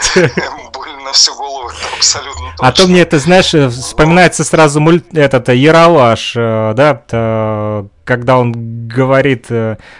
[0.00, 2.92] голову это, да, боль на всю голову абсолютно А то точно.
[2.92, 9.46] мне это, знаешь, э, вспоминается сразу мульт, этот Яралаш, э, да, э, когда он говорит,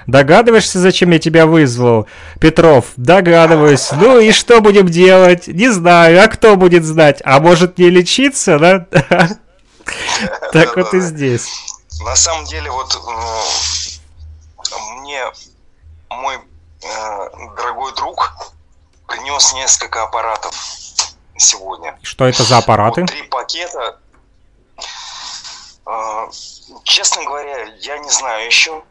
[0.07, 2.09] догадываешься, зачем я тебя вызвал?
[2.41, 3.89] Петров, догадываюсь.
[3.93, 5.47] Ну и что будем делать?
[5.47, 7.23] Не знаю, а кто будет знать?
[7.25, 8.87] А может не лечиться, да?
[10.53, 11.49] Так вот и здесь.
[12.05, 12.97] На самом деле, вот
[15.01, 15.23] мне
[16.09, 16.39] мой
[17.57, 18.33] дорогой друг
[19.11, 20.55] принес несколько аппаратов
[21.37, 21.99] сегодня.
[22.03, 23.03] Что это за аппараты?
[23.03, 23.99] Вот три пакета.
[25.87, 26.27] Э,
[26.85, 28.83] честно говоря, я не знаю еще.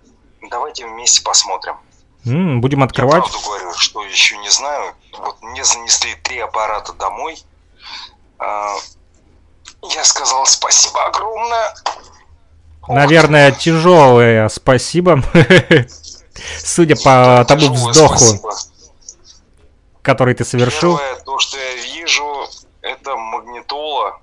[0.49, 1.77] Давайте вместе посмотрим.
[2.25, 3.23] М, Будем Я открывать.
[3.23, 4.93] правду говорю, что еще не знаю.
[5.17, 7.41] Вот мне занесли три аппарата домой.
[8.37, 8.75] А,
[9.81, 11.73] Я сказал спасибо огромное.
[12.89, 15.23] Наверное, тяжелое спасибо.
[16.63, 18.53] Судя по тому вздоху, спасибо.
[20.01, 20.97] Который ты совершил.
[20.97, 22.47] Первое, то, что я вижу,
[22.81, 24.19] это магнитола.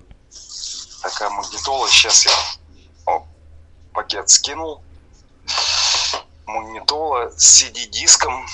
[1.02, 1.88] Такая магнитола.
[1.88, 2.32] Сейчас я
[3.06, 3.26] о,
[3.92, 4.82] пакет скинул.
[6.46, 8.46] Магнитола с CD-диском.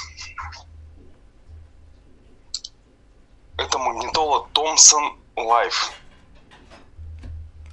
[3.58, 5.92] Это магнитола Thomson Life.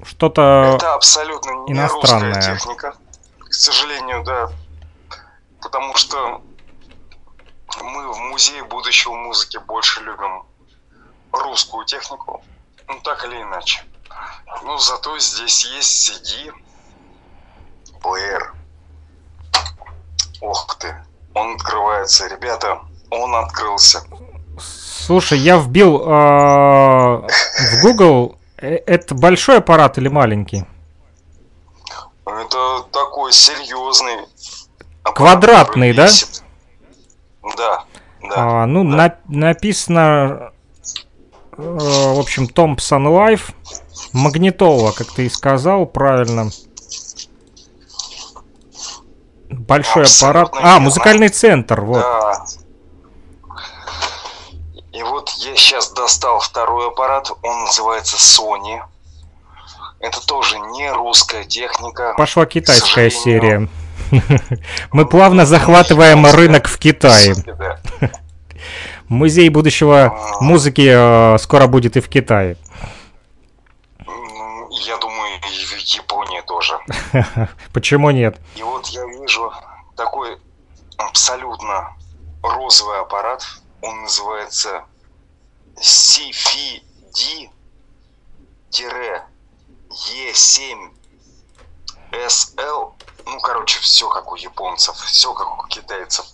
[0.03, 2.35] Что-то Это абсолютно не иностранная.
[2.35, 2.93] русская техника.
[3.39, 4.49] К сожалению, да.
[5.61, 6.41] Потому что
[7.81, 10.43] мы в музее будущего музыки больше любим
[11.31, 12.43] русскую технику.
[12.87, 13.83] Ну, так или иначе.
[14.63, 16.51] Ну, зато здесь есть CD,
[18.01, 18.53] плеер.
[20.41, 20.95] Ох ты.
[21.33, 22.27] Он открывается.
[22.27, 22.79] Ребята,
[23.11, 24.03] он открылся.
[24.59, 28.37] Слушай, я вбил э, в Google.
[28.57, 30.65] э, Это большой аппарат или маленький?
[32.25, 34.17] Это такой серьезный.
[35.03, 36.05] аппарат, Квадратный, да?
[36.05, 36.43] весит.
[37.57, 37.83] Да,
[38.21, 38.61] да.
[38.63, 38.89] А, ну, да.
[38.97, 40.51] на- написано,
[41.57, 43.53] э, в общем, Thompson Life.
[44.13, 46.49] Магнитола, как ты и сказал, правильно.
[49.49, 50.63] Большой Абсолютно аппарат.
[50.63, 50.79] А, верно.
[50.85, 51.99] музыкальный центр, вот.
[52.01, 52.45] Да.
[54.91, 58.81] И вот я сейчас достал второй аппарат, он называется Sony.
[59.99, 62.13] Это тоже не русская техника.
[62.17, 63.67] Пошла китайская серия.
[64.91, 67.35] Мы плавно захватываем рынок в Китае.
[69.07, 72.57] Музей будущего музыки э, скоро будет и в Китае.
[74.71, 76.77] Я думаю, и в Японии тоже.
[77.73, 78.39] Почему нет?
[78.55, 79.51] И вот я вижу
[79.95, 80.37] такой
[80.97, 81.95] абсолютно
[82.43, 83.43] розовый аппарат.
[83.81, 84.83] Он называется
[92.11, 92.91] CFD-E7SL.
[93.25, 96.25] Ну, короче, все как у японцев, все как у китайцев.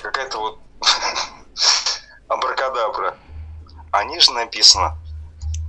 [0.00, 0.58] Какая-то вот
[2.28, 3.16] абракадабра.
[3.90, 4.96] А ниже написано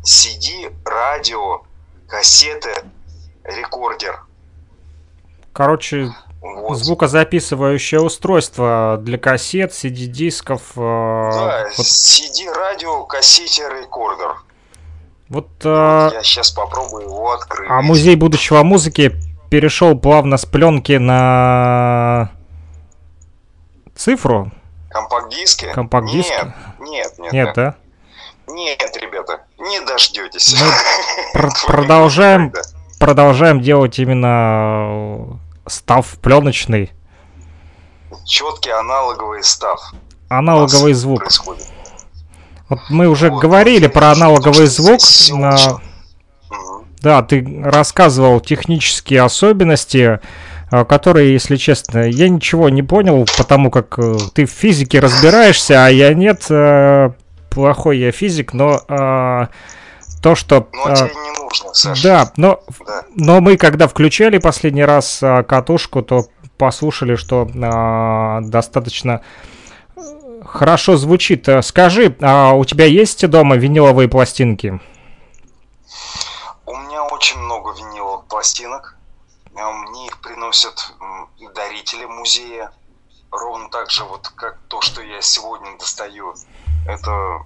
[0.04, 1.64] CD, радио,
[2.08, 2.74] кассеты,
[3.44, 4.24] рекордер.
[5.52, 6.78] Короче, Вот.
[6.78, 10.62] звукозаписывающее устройство для кассет, CD-дисков.
[10.76, 14.36] э, Да, вот CD, радио, кассете, рекордер.
[15.30, 17.70] вот, э, Я сейчас попробую его открыть.
[17.70, 19.14] а музей будущего музыки
[19.54, 22.32] перешел плавно с пленки на
[23.96, 24.52] цифру.
[24.90, 25.72] Компакт-диски?
[25.72, 26.54] Компакт-диски?
[26.80, 27.34] Нет, нет, нет.
[27.34, 27.76] Нет, да?
[28.48, 30.60] Нет, ребята, не дождетесь.
[30.60, 30.68] Мы
[31.34, 32.52] пр- продолжаем.
[33.00, 36.92] Продолжаем делать именно э, став пленочный.
[38.26, 39.80] Четкий аналоговый став.
[40.30, 41.20] Аналоговый звук.
[41.20, 41.68] Происходит.
[42.70, 45.00] Вот мы уже Вот, говорили вот, про аналоговый звук.
[45.30, 45.80] на-.
[47.04, 50.22] Да, ты рассказывал технические особенности,
[50.72, 55.86] э, которые, если честно, я ничего не понял, потому как э, ты в физике разбираешься,
[55.86, 56.46] а я нет.
[56.50, 57.12] э,
[57.50, 60.70] Плохой я физик, но то, что...
[60.88, 62.02] Э, тебе не нужно, Саша.
[62.04, 63.02] Да, но, Да.
[63.16, 66.28] но мы, когда включали последний раз катушку, то
[66.58, 67.48] послушали, что
[68.44, 69.22] достаточно
[70.46, 71.48] хорошо звучит.
[71.62, 74.80] Скажи, а у тебя есть дома виниловые пластинки?
[77.24, 78.98] Очень много виниловых пластинок.
[79.54, 80.92] Мне их приносят
[81.56, 82.74] дарители музея.
[83.32, 86.36] Ровно так же, вот как то, что я сегодня достаю,
[86.86, 87.46] это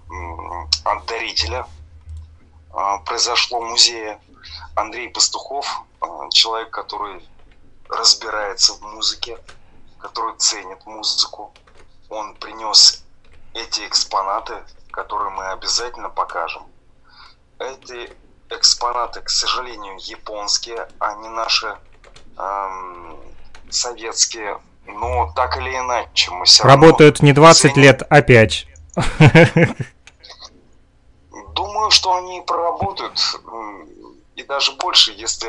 [0.83, 1.67] от дарителя
[2.73, 4.19] а, произошло в музее.
[4.73, 7.23] Андрей Пастухов, а, человек, который
[7.87, 9.37] разбирается в музыке,
[9.99, 11.53] который ценит музыку.
[12.09, 13.03] Он принес
[13.53, 14.55] эти экспонаты,
[14.89, 16.63] которые мы обязательно покажем.
[17.59, 18.17] Эти
[18.49, 21.75] экспонаты, к сожалению, японские, а не наши
[22.37, 23.17] эм,
[23.69, 26.85] советские Но так или иначе, мы все равно...
[26.87, 28.67] Работают не 20 ценим- лет, а 5.
[31.53, 33.19] Думаю, что они проработают
[34.35, 35.47] и даже больше, если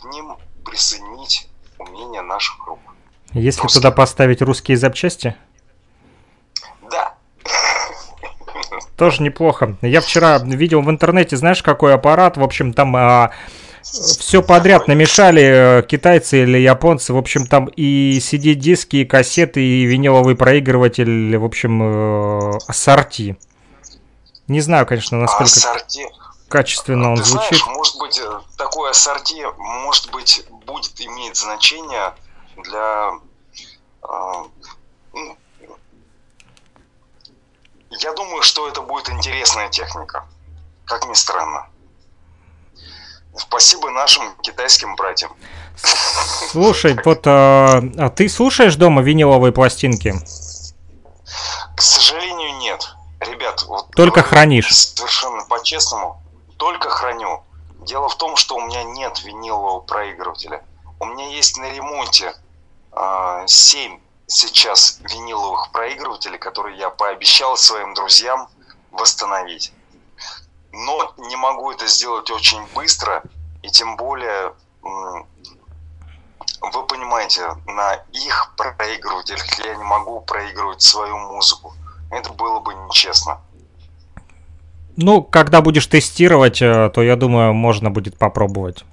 [0.00, 1.48] к ним присоединить
[1.78, 2.78] умения наших рук.
[3.32, 3.80] Если Русские.
[3.82, 5.34] туда поставить русские запчасти,
[6.90, 7.14] Да,
[9.02, 9.76] тоже неплохо.
[9.82, 13.30] Я вчера видел в интернете, знаешь, какой аппарат, в общем, там
[13.82, 19.82] все подряд намешали э, китайцы или японцы, в общем, там и CD-диски, и кассеты, и
[19.86, 23.36] виниловый проигрыватель, в общем, э, ассорти.
[24.46, 26.06] Не знаю, конечно, а насколько ассорти...
[26.46, 27.48] качественно он Ты звучит.
[27.48, 32.14] знаешь, может быть, э, такое ассорти, может быть, будет иметь значение
[32.56, 33.10] для...
[34.04, 34.44] э,
[35.12, 35.36] ну,
[38.00, 40.26] я думаю, что это будет интересная техника,
[40.84, 41.66] как ни странно.
[43.36, 45.32] Спасибо нашим китайским братьям.
[46.50, 50.14] Слушай, вот а, а ты слушаешь дома виниловые пластинки?
[51.74, 52.94] К сожалению, нет.
[53.20, 54.74] Ребят, вот Только хранишь.
[54.74, 56.20] Совершенно по-честному.
[56.58, 57.42] Только храню.
[57.86, 60.62] Дело в том, что у меня нет винилового проигрывателя.
[61.00, 62.34] У меня есть на ремонте
[63.46, 63.98] 7
[64.32, 68.48] сейчас виниловых проигрывателей, которые я пообещал своим друзьям
[68.90, 69.72] восстановить.
[70.72, 73.22] Но не могу это сделать очень быстро,
[73.62, 75.24] и тем более, вы
[76.88, 81.74] понимаете, на их проигрывателях я не могу проигрывать свою музыку.
[82.10, 83.40] Это было бы нечестно.
[84.96, 88.84] Ну, когда будешь тестировать, э, то я думаю, можно будет попробовать.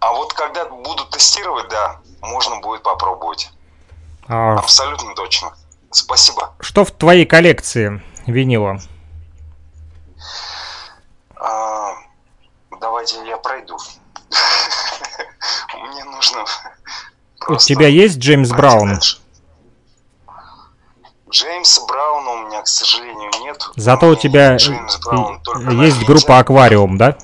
[0.00, 3.52] А вот когда буду тестировать, да, можно будет попробовать.
[4.28, 5.54] А Абсолютно точно.
[5.90, 6.54] Спасибо.
[6.60, 8.80] что в твоей коллекции винила?
[11.36, 11.92] А,
[12.80, 13.76] давайте я пройду.
[15.74, 16.44] Мне нужно...
[17.46, 18.98] У тебя есть Джеймс Браун?
[21.34, 23.60] Джеймса Брауна у меня, к сожалению, нет.
[23.74, 24.52] Зато у меня тебя
[25.84, 27.16] есть группа Аквариум, да?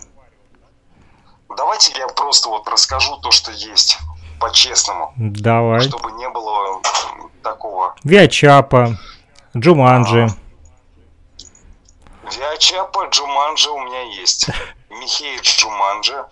[1.57, 3.99] Давайте я просто вот расскажу то, что есть,
[4.41, 5.81] по-честному, Давай.
[5.81, 6.81] чтобы не было
[7.43, 7.95] такого.
[8.03, 8.97] Виачапа,
[9.57, 10.29] Джуманджи.
[12.25, 14.49] Виачапа Джуманджи у меня есть.
[14.91, 16.25] Михеев Джуманджи.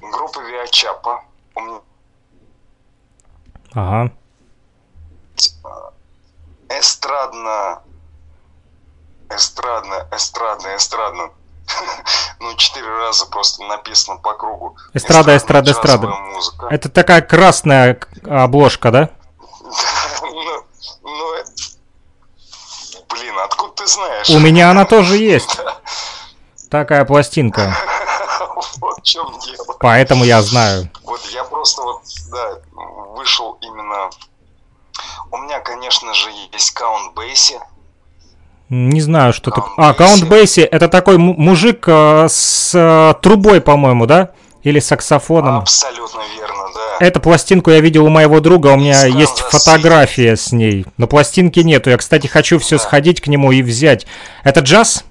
[0.00, 1.24] Группа Виачапа.
[1.54, 1.80] У меня
[3.72, 4.12] Ага.
[6.68, 7.82] эстрадно...
[9.30, 11.30] Эстрадно, эстрадно, эстрадно.
[12.40, 14.76] Ну, четыре раза просто написано по кругу.
[14.92, 16.08] Эстрада, эстрада, эстрада.
[16.08, 16.66] музыка.
[16.70, 19.10] Это такая красная обложка, да?
[20.22, 20.62] Ну,
[21.02, 21.34] ну,
[23.08, 24.28] Блин, откуда ты знаешь?
[24.30, 25.58] У меня она тоже есть.
[26.70, 27.76] Такая пластинка.
[28.80, 29.76] Вот в чем дело.
[29.80, 30.90] Поэтому я знаю.
[31.04, 32.58] Вот я просто вот, да,
[33.14, 34.10] вышел именно...
[35.30, 37.60] У меня, конечно же, есть Count Basie.
[38.70, 39.72] Не знаю, что такое.
[39.76, 40.24] А, Basie.
[40.26, 44.30] Бейси это такой му- мужик э, с э, трубой, по-моему, да?
[44.62, 45.58] Или саксофоном.
[45.58, 47.04] Абсолютно верно, да.
[47.06, 50.86] Эту пластинку я видел у моего друга, у меня Из есть фотография с ней.
[50.96, 51.90] Но пластинки нету.
[51.90, 52.82] Я, кстати, хочу все Да.
[52.82, 54.06] сходить к нему и взять.
[54.42, 55.04] Это джаз?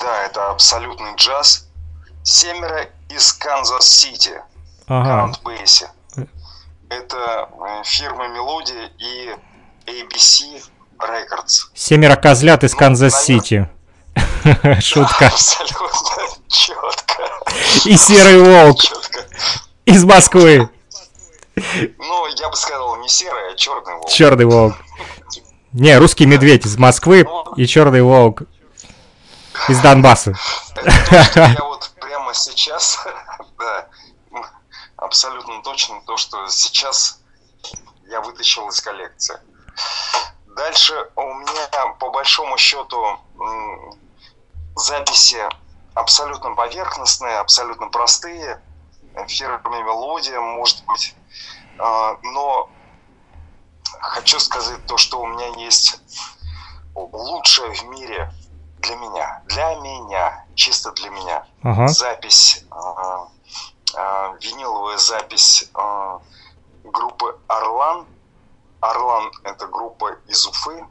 [0.00, 1.68] Да, это абсолютный джаз.
[2.22, 4.32] Семеро из Канзас-Сити.
[4.86, 5.32] Ага.
[5.44, 5.86] Basie.
[6.90, 9.30] Это э, фирма Мелодия и
[9.86, 10.62] ABC
[10.98, 11.68] Records.
[11.74, 13.68] Семеро козлят из Ну, Канзас-Сити.
[14.80, 15.26] Шутка.
[15.26, 15.88] Абсолютно
[16.48, 17.22] четко.
[17.84, 19.24] И серый волк Четко.
[19.84, 20.68] из Москвы.
[21.56, 24.08] Ну, я бы сказал, не серый, а черный волк.
[24.08, 24.74] Черный волк.
[25.72, 27.26] Не, русский медведь из Москвы
[27.56, 28.42] и черный волк
[29.68, 30.34] из Донбасса.
[30.84, 32.98] Я вот прямо сейчас,
[33.58, 33.88] да,
[34.96, 37.20] абсолютно точно то, что сейчас
[38.08, 39.36] я вытащил из коллекции.
[40.62, 43.20] Дальше у меня, по большому счету,
[44.74, 45.40] записи
[45.94, 48.60] абсолютно поверхностные, абсолютно простые.
[49.28, 51.14] Фирме мелодия, может быть.
[51.78, 52.68] А, Но
[54.00, 56.00] хочу сказать то, что у меня есть
[56.96, 58.32] лучшее в мире
[58.80, 59.42] для меня.
[59.46, 60.44] Для меня.
[60.56, 61.86] Чисто для меня Ага.
[61.86, 63.28] запись, а,
[63.94, 65.70] а, виниловая запись
[66.82, 68.06] группы Орлан.
[68.80, 70.84] Орлан это группа из Уфы,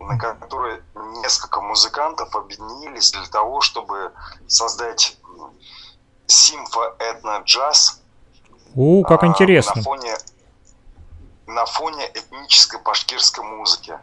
[0.00, 0.82] на которой
[1.22, 4.12] несколько музыкантов объединились для того, чтобы
[4.46, 5.16] создать
[6.26, 8.00] симфо-этно-джаз
[8.74, 9.76] У, как а, интересно.
[9.76, 10.16] на фоне
[11.46, 13.98] на фоне этнической башкирской музыки.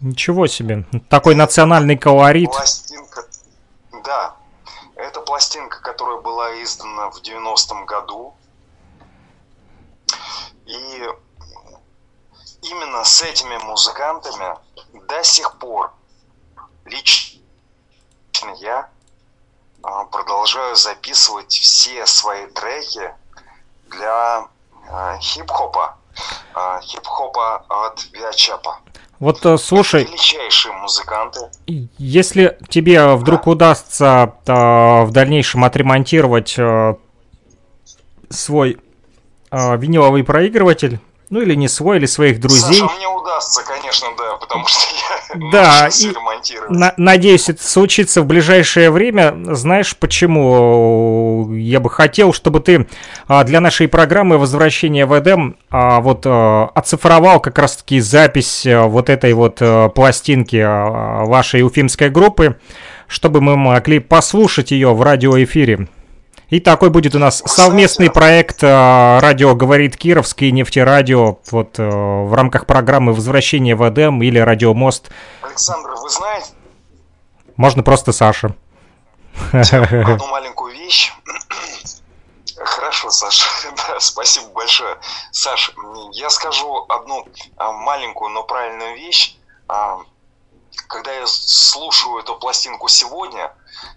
[0.00, 0.84] Ничего себе.
[1.08, 2.50] Такой национальный колорит.
[2.50, 3.26] Пластинка,
[4.04, 4.36] да,
[4.94, 8.34] это пластинка, которая была издана в 90-м году.
[10.66, 11.02] И
[12.70, 14.56] именно с этими музыкантами
[15.08, 15.92] до сих пор
[16.84, 17.40] лично
[18.60, 18.88] я
[19.82, 23.14] а, продолжаю записывать все свои треки
[23.86, 24.48] для
[24.90, 25.96] а, хип-хопа,
[26.54, 28.80] а, хип-хопа от Виачапа.
[29.20, 31.48] Вот э, слушай, Величайшие музыканты.
[31.98, 34.52] если тебе вдруг удастся э,
[35.04, 36.96] в дальнейшем отремонтировать э,
[38.28, 38.78] свой
[39.50, 40.98] э, виниловый проигрыватель,
[41.34, 44.80] ну или не свой, или своих друзей, Саша, мне удастся, конечно, да, потому что
[45.34, 46.72] я Да, и-.
[46.72, 49.34] На- надеюсь, это случится в ближайшее время.
[49.52, 52.86] Знаешь, почему я бы хотел, чтобы ты
[53.26, 59.10] а, для нашей программы «Возвращение в Эдем» а, вот а, оцифровал как раз-таки запись вот
[59.10, 59.60] этой вот
[59.92, 60.62] пластинки
[61.26, 62.60] вашей уфимской группы,
[63.08, 65.88] чтобы мы могли послушать ее в радиоэфире.
[66.50, 72.24] И такой будет у нас совместный проект а, «Радио говорит Кировский» и «Нефтерадио» вот а,
[72.24, 75.10] в рамках программы «Возвращение в Эдем» или «Радио Мост».
[75.42, 76.48] Александр, вы знаете
[77.56, 78.54] Можно просто Саша.
[79.52, 81.12] одну маленькую вещь?
[82.56, 83.46] Хорошо, Саша,
[83.88, 84.96] да, спасибо большое.
[85.32, 87.26] Саш, м, я скажу одну
[87.56, 89.36] а, маленькую, но правильную вещь.
[89.66, 89.98] А,
[90.88, 93.50] Когда я слушаю эту пластинку сегодня,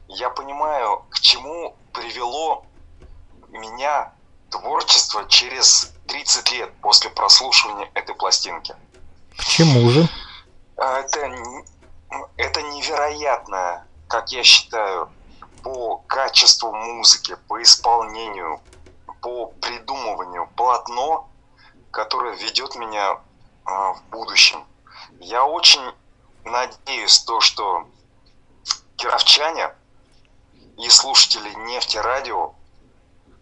[0.08, 2.64] я понимаю, к чему привело
[3.50, 4.14] меня
[4.50, 8.76] творчество через 30 лет после прослушивания этой пластинки.
[9.36, 10.08] К чему же?
[10.78, 11.32] А, Это,
[12.38, 15.10] это невероятное, как я считаю,
[15.64, 18.62] по качеству музыки, по исполнению,
[19.22, 21.28] по придумыванию полотно,
[21.92, 23.20] которое ведет меня
[23.66, 24.64] а, в будущем.
[25.20, 25.82] Я очень
[26.46, 27.88] надеюсь, то, что
[28.98, 29.74] кировчане
[30.78, 32.54] и слушатели нефти радио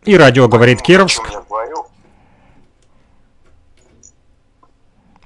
[0.03, 1.21] И радио говорит о Кировск.
[1.23, 1.87] чем я говорю,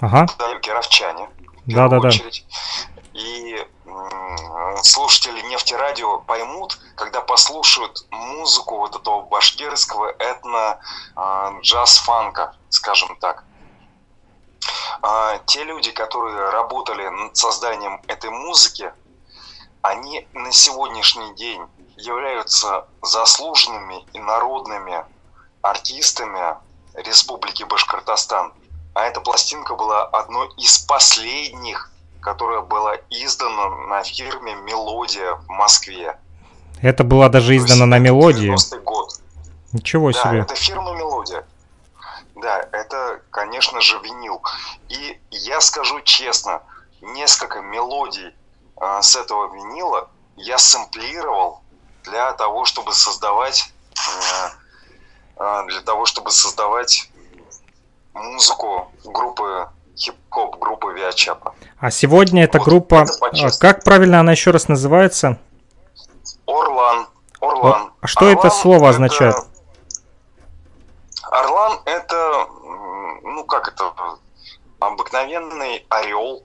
[0.02, 0.28] Ага,
[0.62, 1.30] кировчане.
[1.66, 2.10] Да, да, да.
[3.14, 3.68] И
[4.82, 10.80] слушатели нефтерадио поймут, когда послушают музыку вот этого башкирского этно
[11.16, 13.44] а, джаз-фанка, скажем так.
[15.02, 18.94] А, Те люди, которые работали над созданием этой музыки,
[19.82, 21.62] они на сегодняшний день
[21.98, 25.06] являются заслуженными и народными
[25.62, 26.56] артистами
[26.96, 28.54] Республики Башкортостан.
[28.94, 31.92] А эта пластинка была одной из последних,
[32.22, 36.18] которая была издана на фирме «Мелодия» в Москве.
[36.82, 38.52] это была даже издана на мелодии.
[38.54, 39.14] 90-й год.
[39.72, 40.40] Ничего Да, себе.
[40.40, 41.46] это фирма «Мелодия».
[42.36, 44.42] Да, это, конечно же, винил.
[44.88, 46.62] И я скажу честно,
[47.02, 48.34] несколько мелодий
[48.80, 51.62] с этого винила я сэмплировал
[52.04, 54.52] для того, чтобы создавать а,
[55.38, 57.10] а, для того, чтобы создавать
[58.14, 61.56] музыку группы хип-хоп, группы Виачапа.
[61.80, 65.38] А сегодня эта Вот, группа, это а, как правильно она еще раз называется?
[66.46, 67.08] Орлан.
[67.42, 67.92] Орлан.
[68.02, 69.36] А что это слово означает?
[71.24, 72.48] Орлан это,
[73.24, 73.94] ну как это,
[74.80, 76.44] обыкновенный орел.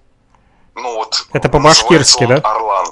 [0.75, 1.27] Ну вот.
[1.33, 2.37] Это по-башкирски, да?
[2.37, 2.87] Орлан.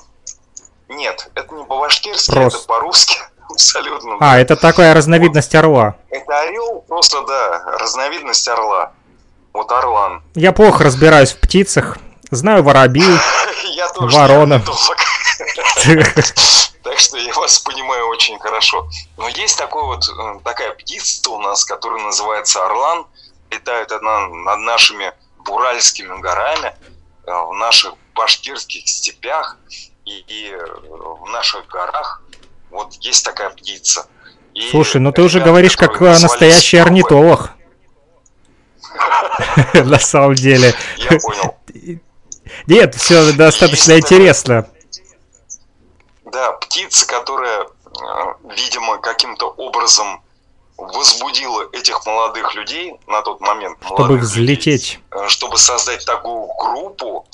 [0.89, 3.19] Нет, это не по-башкирски, это по-русски.
[3.51, 4.17] Абсолютно.
[4.21, 5.97] А, это такая разновидность орла.
[6.11, 8.93] Это орел, просто да, разновидность орла.
[9.53, 10.23] Вот орлан.
[10.35, 11.99] Я плохо разбираюсь в птицах.
[12.31, 13.03] Знаю воробей.
[13.75, 14.63] Я тоже Ворона.
[16.83, 18.89] Так что я вас понимаю очень хорошо.
[19.17, 23.07] Но есть такой вот, э, такая птица у нас, которая называется орлан.
[23.51, 25.13] Летает она над нашими
[25.45, 26.75] Буральскими горами,
[27.27, 29.57] в наших башкирских степях
[30.05, 32.23] и, и, э, в наших горах.
[32.71, 34.07] Вот есть такая птица.
[34.55, 37.51] И Слушай, ну ты уже говоришь как э, настоящий орнитолог.
[39.75, 40.75] На самом деле.
[40.99, 41.57] Я понял.
[42.67, 44.69] Нет, все достаточно интересно.
[46.25, 47.69] Да, птица, которая, э,
[48.57, 50.23] видимо, каким-то образом
[50.77, 53.79] возбудила этих молодых людей на тот момент.
[53.85, 54.95] Чтобы взлететь.
[54.95, 57.27] людей, э, чтобы создать такую группу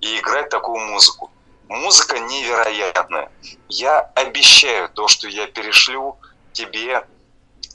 [0.00, 1.30] и играть такую музыку.
[1.68, 3.30] Музыка невероятная.
[3.68, 6.16] Я обещаю то, что я перешлю
[6.52, 7.04] тебе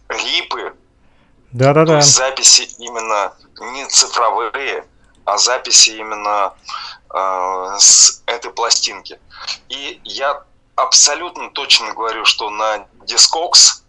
[0.07, 0.73] рипы,
[1.51, 2.01] Да-да-да.
[2.01, 3.33] записи именно
[3.73, 4.85] не цифровые,
[5.25, 6.53] а записи именно
[7.13, 9.19] э, с этой пластинки.
[9.69, 10.43] И я
[10.75, 13.81] абсолютно точно говорю, что на Discogs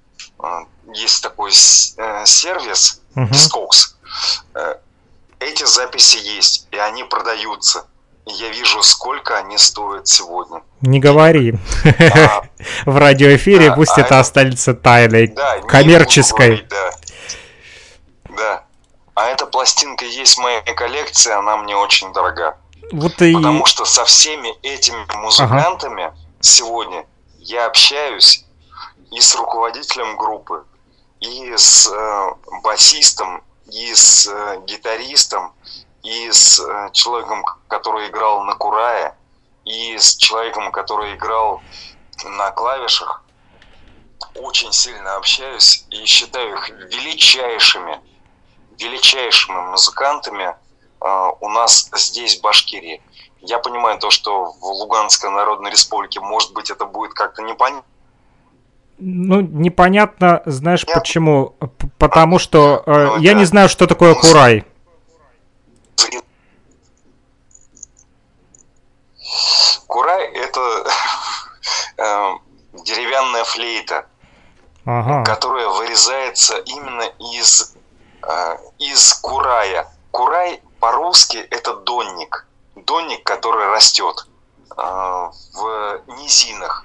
[0.93, 3.01] есть такой э, сервис.
[3.15, 3.95] Discogs.
[4.55, 4.77] э,
[5.41, 7.87] эти записи есть, и они продаются.
[8.27, 10.62] И я вижу, сколько они стоят сегодня.
[10.83, 11.55] Не говори.
[12.15, 12.43] А,
[12.87, 15.29] В радиоэфире Да, пусть а это это- останется тайной.
[15.29, 16.47] Да, коммерческой.
[16.47, 16.91] говорить, да.
[18.37, 19.47] Да.
[19.47, 22.57] пластинка есть в моей коллекции, она мне очень дорога.
[22.93, 23.35] Вот и...
[23.35, 27.07] Потому что со всеми этими музыкантами сегодня
[27.39, 28.45] я общаюсь
[29.11, 30.65] и с руководителем группы,
[31.20, 35.53] и с э, басистом, и с э, гитаристом,
[36.03, 39.16] и с э, человеком, который играл на курае,
[39.65, 41.61] и с человеком, который играл
[42.24, 43.23] на клавишах.
[44.37, 48.01] Очень сильно общаюсь и считаю их величайшими,
[48.78, 50.55] величайшими музыкантами
[51.41, 53.03] у нас здесь, в Башкирии.
[53.41, 57.85] Я понимаю то, что в Луганской Народной Республике, может быть, это будет как-то непонятно,
[59.03, 61.55] Ну, непонятно, знаешь почему?
[61.59, 63.39] П- Потому что э, Ну, я да.
[63.39, 64.65] не знаю, что такое курай.
[69.87, 70.61] Курай– это
[71.99, 72.31] э,
[72.85, 74.07] деревянная флейта,
[74.87, 75.25] Ага.
[75.25, 77.75] которая вырезается именно из,
[78.23, 79.89] э, из курая.
[80.11, 82.47] Курай по-русски– это донник.
[82.77, 84.27] Донник, который растет
[84.77, 86.85] э, в низинах.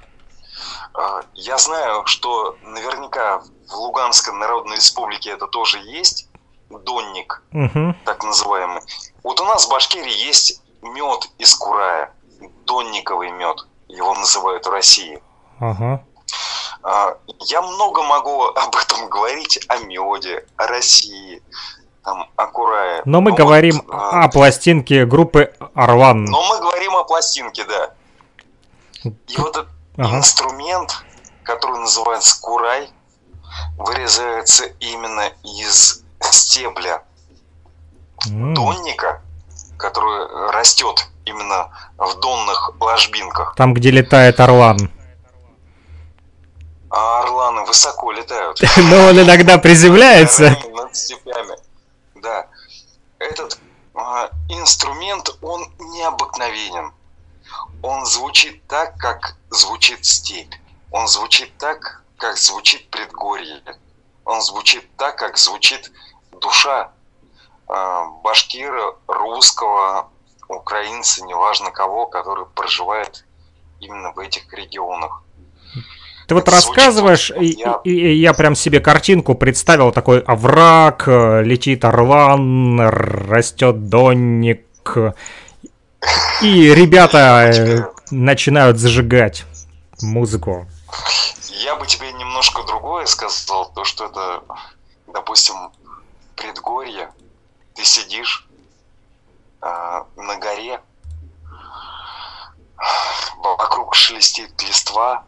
[0.97, 6.29] Э, Я знаю, что наверняка в Луганской Народной Республике это тоже есть,
[6.69, 7.95] донник Мгм.
[8.05, 8.81] так называемый.
[9.23, 12.13] Вот у нас в Башкирии есть мед из курая,
[12.65, 15.21] донниковый мед, его называют в России.
[15.59, 16.03] Ага.
[16.83, 17.17] А,
[17.47, 21.41] Я много могу об этом говорить, о меде, о России,
[22.03, 23.01] там, о курае.
[23.05, 26.25] Но мы Ну говорим вот, а, о пластинке группы Орлан.
[26.25, 27.93] Но мы говорим о пластинке, да.
[29.03, 30.17] И вот Ага.
[30.17, 31.03] инструмент,
[31.43, 32.89] который называется курай,
[33.77, 37.03] вырезается именно из стебля
[38.27, 38.53] М.
[38.53, 39.21] донника,
[39.77, 43.55] который растет именно в донных ложбинках.
[43.55, 44.91] Там, где летает Орлан.
[46.89, 48.61] А орланы высоко летают.
[48.77, 50.55] Но он иногда приземляется.
[50.73, 51.57] Над степями.
[52.15, 52.47] Да.
[53.19, 53.59] Этот
[53.93, 56.91] а, инструмент, он необыкновенен.
[57.81, 60.53] Он звучит так, как звучит степь.
[60.91, 63.61] Он звучит так, как звучит предгорье.
[64.25, 65.91] Он звучит так, как звучит
[66.41, 66.91] душа
[67.67, 70.09] а, башкира, русского,
[70.47, 73.25] украинца, неважно кого, который проживает
[73.79, 75.23] именно в этих регионах.
[76.27, 79.91] Ты вот Это звучит рассказываешь, очень- и, я- и- и я прям себе картинку представил,
[79.91, 84.65] такой овраг, э, летит орлан, растет донник,
[86.41, 89.45] и ребята э, начинают зажигать
[90.01, 90.67] музыку.
[91.49, 94.43] Я бы тебе немножко другое сказал, то что это,
[95.07, 95.55] допустим,
[96.35, 97.11] предгорье,
[97.73, 98.47] ты сидишь
[99.61, 100.81] а, на горе,
[103.37, 105.23] вокруг шелестит листва,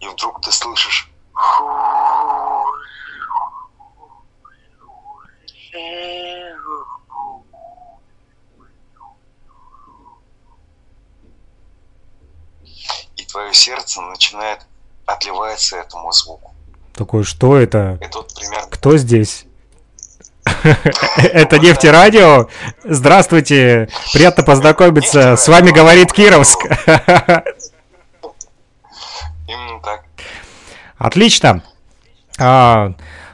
[0.00, 1.10] и вдруг ты слышишь
[13.16, 14.60] и твое сердце начинает
[15.06, 16.54] отливаться этому звуку.
[16.94, 17.98] Такой, что это?
[18.00, 19.46] Это вот примерно Кто здесь?
[21.16, 22.48] Это нефтерадио?
[22.84, 25.34] Здравствуйте, приятно познакомиться.
[25.36, 26.60] С вами говорит Кировск.
[29.48, 30.04] именно так.
[30.96, 31.64] Отлично.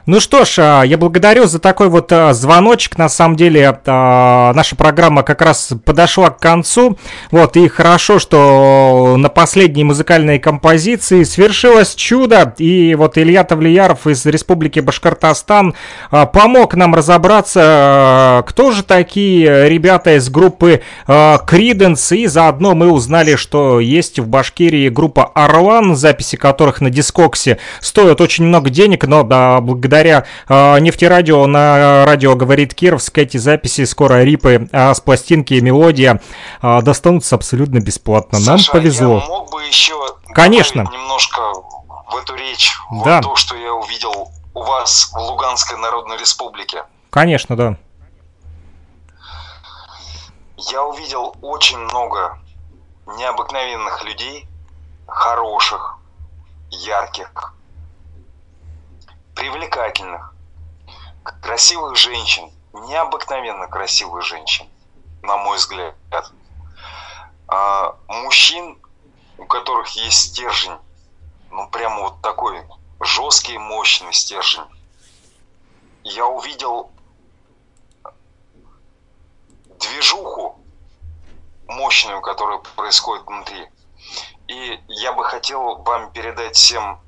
[0.07, 2.97] Ну что ж, а, я благодарю за такой вот а, звоночек.
[2.97, 6.97] На самом деле, а, наша программа как раз подошла к концу.
[7.29, 12.55] Вот, и хорошо, что на последней музыкальной композиции свершилось чудо.
[12.57, 15.75] И вот Илья Тавлияров из Республики Башкортостан
[16.09, 22.11] помог нам разобраться, кто же такие ребята из группы Криденс.
[22.11, 28.19] И заодно мы узнали, что есть в Башкирии группа Орлан, записи которых на Дискоксе стоят
[28.19, 34.23] очень много денег, но да, благодаря э, нефтерадио на радио говорит Кировск эти записи скоро
[34.23, 36.21] рипы а с пластинки и мелодия
[36.61, 38.39] а, достанутся абсолютно бесплатно.
[38.39, 39.19] Нам Саша, повезло.
[39.19, 39.95] Я мог бы еще
[40.33, 40.81] Конечно.
[40.81, 42.71] немножко в эту речь
[43.03, 43.15] Да.
[43.17, 46.83] вот то, что я увидел у вас в Луганской Народной Республике.
[47.09, 47.77] Конечно, да.
[50.69, 52.37] Я увидел очень много
[53.17, 54.47] необыкновенных людей,
[55.07, 55.97] хороших,
[56.69, 57.31] ярких,
[59.35, 60.33] привлекательных,
[61.41, 64.67] красивых женщин, необыкновенно красивых женщин,
[65.21, 65.95] на мой взгляд.
[67.47, 68.77] А, мужчин,
[69.37, 70.77] у которых есть стержень,
[71.49, 72.63] ну прямо вот такой
[72.99, 74.65] жесткий, мощный стержень.
[76.03, 76.91] Я увидел
[79.79, 80.59] движуху
[81.67, 83.67] мощную, которая происходит внутри.
[84.47, 86.99] И я бы хотел вам передать всем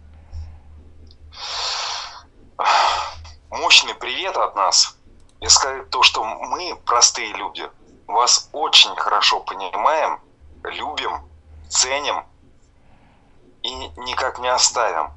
[3.50, 4.98] мощный привет от нас
[5.40, 7.70] и сказать то, что мы, простые люди,
[8.08, 10.20] вас очень хорошо понимаем,
[10.64, 11.22] любим,
[11.70, 12.26] ценим
[13.62, 15.12] и никак не оставим.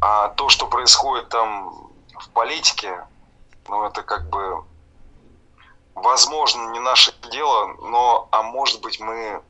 [0.00, 1.70] А то, что происходит там
[2.18, 3.06] в политике,
[3.68, 4.64] ну это как бы
[5.94, 9.42] возможно не наше дело, но а может быть мы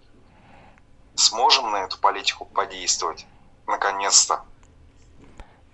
[1.17, 3.27] сможем на эту политику подействовать
[3.67, 4.45] наконец-то.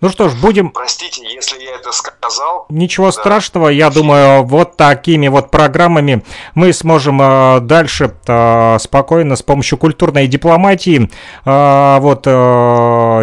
[0.00, 0.70] Ну что ж, будем...
[0.70, 2.64] Простите, если я это сказал.
[2.70, 3.12] Ничего Да.
[3.12, 6.24] страшного, я думаю, вот такими вот программами
[6.54, 11.10] мы сможем э, дальше э, спокойно с помощью культурной дипломатии
[11.44, 12.22] э, вот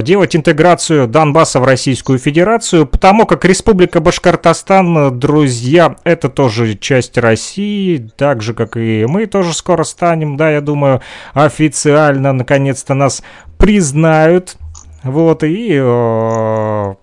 [0.03, 8.09] делать интеграцию Донбасса в Российскую Федерацию, потому как Республика Башкортостан, друзья, это тоже часть России,
[8.17, 11.01] так же как и мы тоже скоро станем, да, я думаю,
[11.33, 13.23] официально наконец-то нас
[13.57, 14.57] признают.
[15.07, 16.95] Вот, и э,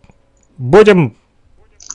[0.59, 1.17] будем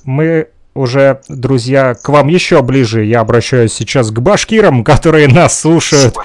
[0.06, 3.03] мы уже, друзья, к вам еще ближе.
[3.03, 6.15] Я обращаюсь сейчас к башкирам, которые нас слушают.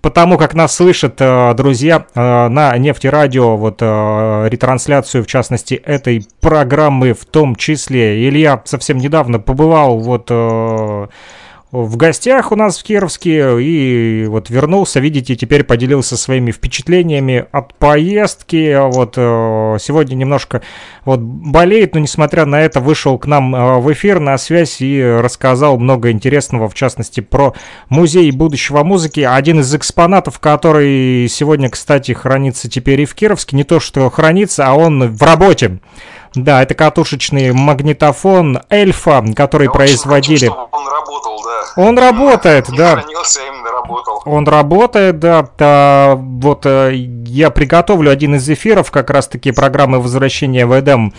[0.00, 6.24] Потому как нас слышат э, друзья э, на нефтерадио, вот э, ретрансляцию, в частности, этой
[6.40, 8.28] программы в том числе.
[8.28, 10.30] Илья совсем недавно побывал вот
[11.84, 17.74] в гостях у нас в Кировске и вот вернулся, видите, теперь поделился своими впечатлениями от
[17.74, 18.76] поездки.
[18.94, 20.62] Вот э, сегодня немножко
[21.04, 25.02] вот болеет, но несмотря на это вышел к нам э, в эфир на связь и
[25.02, 27.54] рассказал много интересного, в частности, про
[27.88, 29.20] музей будущего музыки.
[29.20, 34.66] Один из экспонатов, который сегодня, кстати, хранится теперь и в Кировске, не то что хранится,
[34.66, 35.78] а он в работе.
[36.36, 40.46] Да, это катушечный магнитофон Эльфа, который Я очень производили.
[40.48, 41.35] хочу, чтобы он работал.
[41.76, 42.92] Он работает, Не да.
[42.92, 44.22] хранился, а именно работал.
[44.24, 45.48] Он работает, да.
[45.58, 51.12] да, вот э, я приготовлю один из эфиров, как раз-таки программы возвращения в Эдем,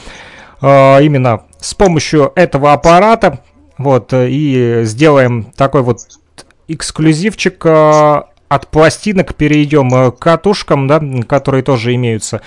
[0.61, 3.39] э, именно с помощью этого аппарата.
[3.77, 5.99] Вот, э, и сделаем такой вот
[6.67, 7.63] эксклюзивчик
[8.49, 9.35] от пластинок.
[9.35, 12.41] Перейдем э, к катушкам, да, которые тоже имеются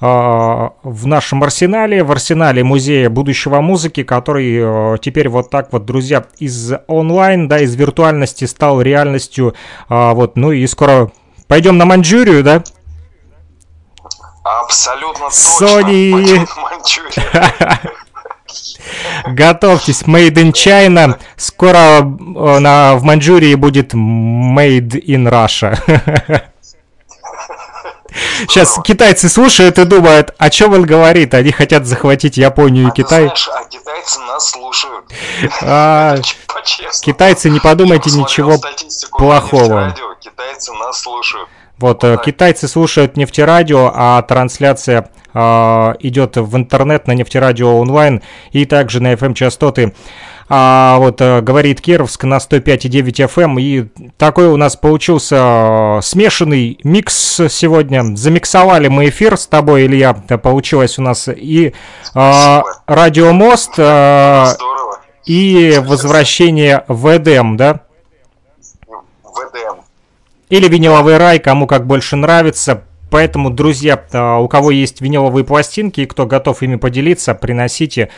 [0.00, 5.84] э, в нашем арсенале, в арсенале музея будущего музыки, который э, теперь вот так вот,
[5.84, 9.54] друзья, из онлайн, да, из виртуальности стал реальностью.
[9.88, 11.10] Вот, ну и скоро
[11.46, 12.62] пойдем на Маньчжурию, да?
[14.44, 16.12] Абсолютно Sony.
[16.12, 16.62] точно.
[16.62, 17.90] Маньчжурию.
[19.26, 21.18] Готовьтесь, Made in China.
[21.36, 25.78] Скоро на, в Маньчжурии будет Made in Russia.
[28.48, 31.32] Сейчас китайцы слушают и думают, о чем он говорит.
[31.34, 33.24] Они хотят захватить Японию и А Китай.
[33.24, 35.04] знаешь, а китайцы нас слушают.
[35.62, 36.16] А,
[37.02, 38.58] китайцы, не подумайте ничего
[39.12, 39.86] плохого.
[39.86, 41.48] нефтерадио, Китайцы нас слушают.
[41.82, 45.38] Вот, э, китайцы слушают нефтерадио, а трансляция э,
[45.98, 48.22] идет в интернет на нефтерадио онлайн
[48.52, 49.92] и также на FM-частоты.
[50.48, 53.60] А вот э, говорит Кировск на 105,9 FM.
[53.60, 58.14] И такой у нас получился э, смешанный микс сегодня.
[58.14, 60.12] Замиксовали мы эфир с тобой, Илья.
[60.14, 61.72] Получилось у нас и э,
[62.04, 62.64] Спасибо.
[62.86, 65.00] радиомост, э, Здорово.
[65.26, 67.80] и возвращение в Эдем, да?
[70.52, 72.84] Или виниловый рай, кому как больше нравится.
[73.10, 78.10] Поэтому, друзья, а, у кого есть виниловые пластинки и кто готов ими поделиться, приносите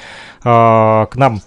[0.42, 1.42] а, к нам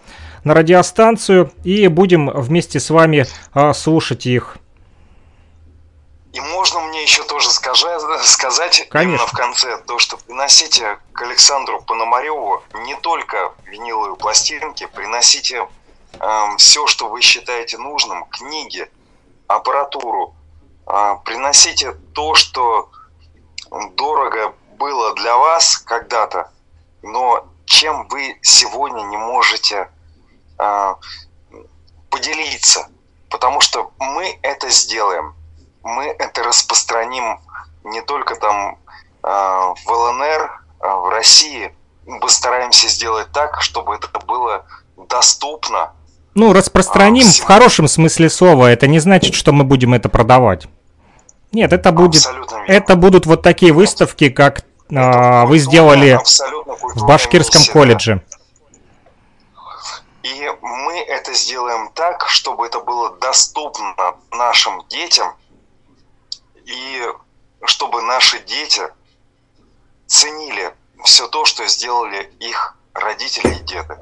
[0.45, 4.59] на радиостанцию и будем вместе с вами а, слушать их.
[6.31, 9.09] И можно мне еще тоже скажа- сказать Конечно.
[9.09, 15.68] именно в конце то, что приносите к Пономареву не только виниловые пластинки, приносите
[16.57, 18.89] все, что вы считаете нужным, книги,
[19.47, 20.36] аппаратуру,
[21.26, 22.89] приносите то, что
[23.95, 26.49] дорого было для вас когда-то,
[27.01, 29.89] но чем вы сегодня не можете
[30.57, 30.97] а,
[32.09, 32.88] поделиться,
[33.30, 35.35] потому что мы это сделаем,
[35.84, 37.39] мы это распространим
[37.84, 38.80] не только там
[39.23, 41.73] а, в ЛНР, а, в России,
[42.05, 44.65] мы постараемся сделать так, чтобы это было
[45.09, 45.91] доступно.
[46.35, 48.68] Ну, распространим А, в хорошем смысле слова.
[48.68, 50.68] Это не значит, что мы будем это продавать.
[51.52, 52.24] Нет, это будет...
[52.68, 54.64] Это будут вот такие выставки, как
[54.95, 56.19] а, вы сделали
[56.95, 58.22] в Башкирском миссия, колледже.
[60.24, 63.95] И мы это сделаем так, чтобы это было доступно
[64.32, 65.34] нашим детям,
[66.65, 67.02] и
[67.64, 68.82] чтобы наши дети
[70.06, 73.98] ценили все то, что сделали их родители и деды.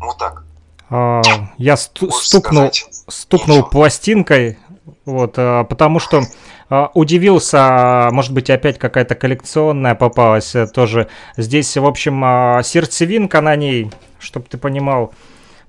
[0.00, 0.42] Вот так.
[0.90, 1.22] А,
[1.58, 4.58] я сту- стукнул, сказать стукнул пластинкой,
[5.04, 6.22] вот, а, потому что
[6.70, 11.08] удивился, может быть, опять какая-то коллекционная попалась э, тоже.
[11.36, 15.12] Здесь, в общем, а, сердцевинка на ней, чтобы ты понимал.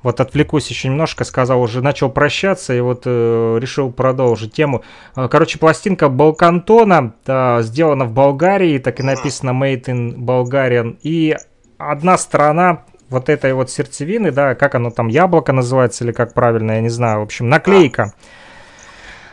[0.01, 4.83] Вот отвлекусь еще немножко, сказал уже, начал прощаться и вот э, решил продолжить тему.
[5.15, 10.97] А, короче, пластинка Балкантона, да, сделана в Болгарии, так и написано Made in Bulgarian.
[11.01, 11.35] И
[11.77, 16.73] одна сторона вот этой вот сердцевины, да, как оно там, яблоко называется или как правильно,
[16.73, 18.13] я не знаю, в общем, наклейка.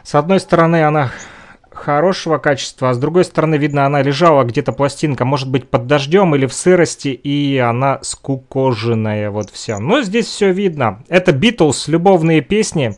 [0.03, 1.11] С одной стороны она
[1.77, 6.35] хорошего качества, а с другой стороны, видно, она лежала где-то пластинка, может быть, под дождем
[6.35, 9.79] или в сырости, и она скукоженная, вот вся.
[9.79, 11.05] Но здесь все видно.
[11.09, 12.97] Это Битлз, любовные песни,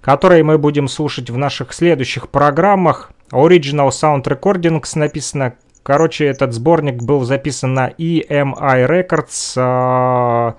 [0.00, 3.12] которые мы будем слушать в наших следующих программах.
[3.30, 5.54] Original Sound Recordings написано.
[5.82, 10.52] Короче, этот сборник был записан на EMI Records э,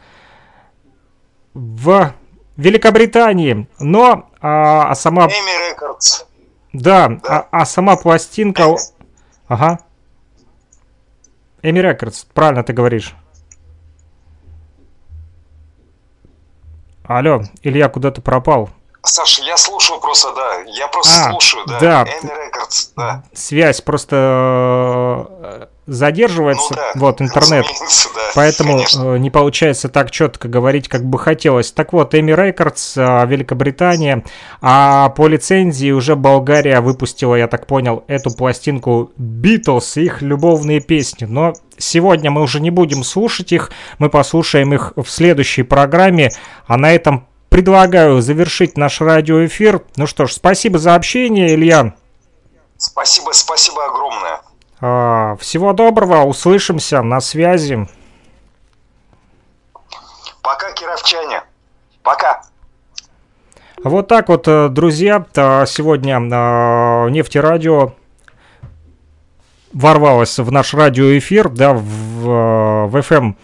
[1.53, 2.13] в
[2.57, 3.67] Великобритании.
[3.79, 5.27] Но а, а сама...
[5.27, 6.25] Эми Records.
[6.73, 8.75] Да, А, а сама пластинка...
[9.47, 9.79] Ага.
[11.61, 13.15] Эми Рекордс, правильно ты говоришь.
[17.03, 18.69] Алло, Илья куда-то пропал.
[19.05, 20.61] Саша, я слушаю просто, да.
[20.65, 21.79] Я просто А, слушаю, да.
[21.79, 22.03] да.
[22.03, 23.23] Эми Records, да.
[23.33, 24.15] Связь просто
[25.41, 27.65] э, задерживается, Ну да, вот интернет.
[28.15, 29.15] да, Поэтому конечно.
[29.15, 31.73] э, не получается так четко говорить, как бы хотелось.
[31.73, 34.23] Так вот, Эми Рекордс, Великобритания,
[34.61, 41.25] а по лицензии уже Болгария выпустила, я так понял, эту пластинку Битлз, их любовные песни.
[41.25, 43.69] Но сегодня мы уже не будем слушать их,
[43.99, 46.31] мы послушаем их в следующей программе.
[46.67, 49.83] А на этом предлагаю завершить наш радиоэфир.
[49.95, 51.93] Ну что ж, спасибо за общение, Илья.
[52.77, 54.41] Спасибо, спасибо огромное.
[54.81, 57.87] А, Всего доброго, услышимся, на связи.
[60.41, 61.43] Пока, кировчане.
[62.01, 62.41] Пока.
[63.83, 67.93] Вот так вот, э, друзья, э, сегодня э, Нефтерадио
[69.73, 73.35] ворвалась в наш радиоэфир, да, в, э, в FM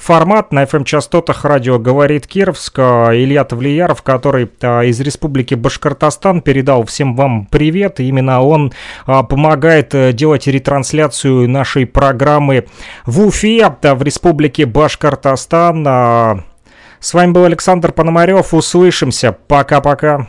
[0.00, 2.78] формат на FM частотах радио говорит Кировск.
[2.78, 8.00] Илья Тавлияров, который э, из Республики Башкортостан передал всем вам привет.
[8.00, 8.72] Именно он
[9.06, 12.66] э, помогает э, делать ретрансляцию нашей программы
[13.04, 15.86] в Уфе, в Республике Башкортостан.
[15.86, 16.42] Э,
[16.98, 18.54] С вами был Александр Пономарев.
[18.54, 19.36] Услышимся.
[19.46, 20.28] Пока-пока.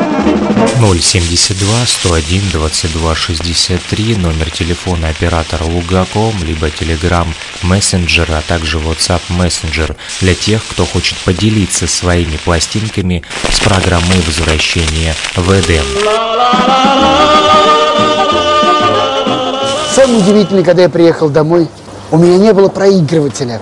[0.81, 7.27] 072 101 22 63, номер телефона оператора Лугаком, либо Telegram
[7.61, 13.21] Messenger, а также WhatsApp Messenger для тех, кто хочет поделиться своими пластинками
[13.51, 15.85] с программой возвращения в Эдем.
[19.93, 21.67] Самое удивительное, когда я приехал домой,
[22.09, 23.61] у меня не было проигрывателя.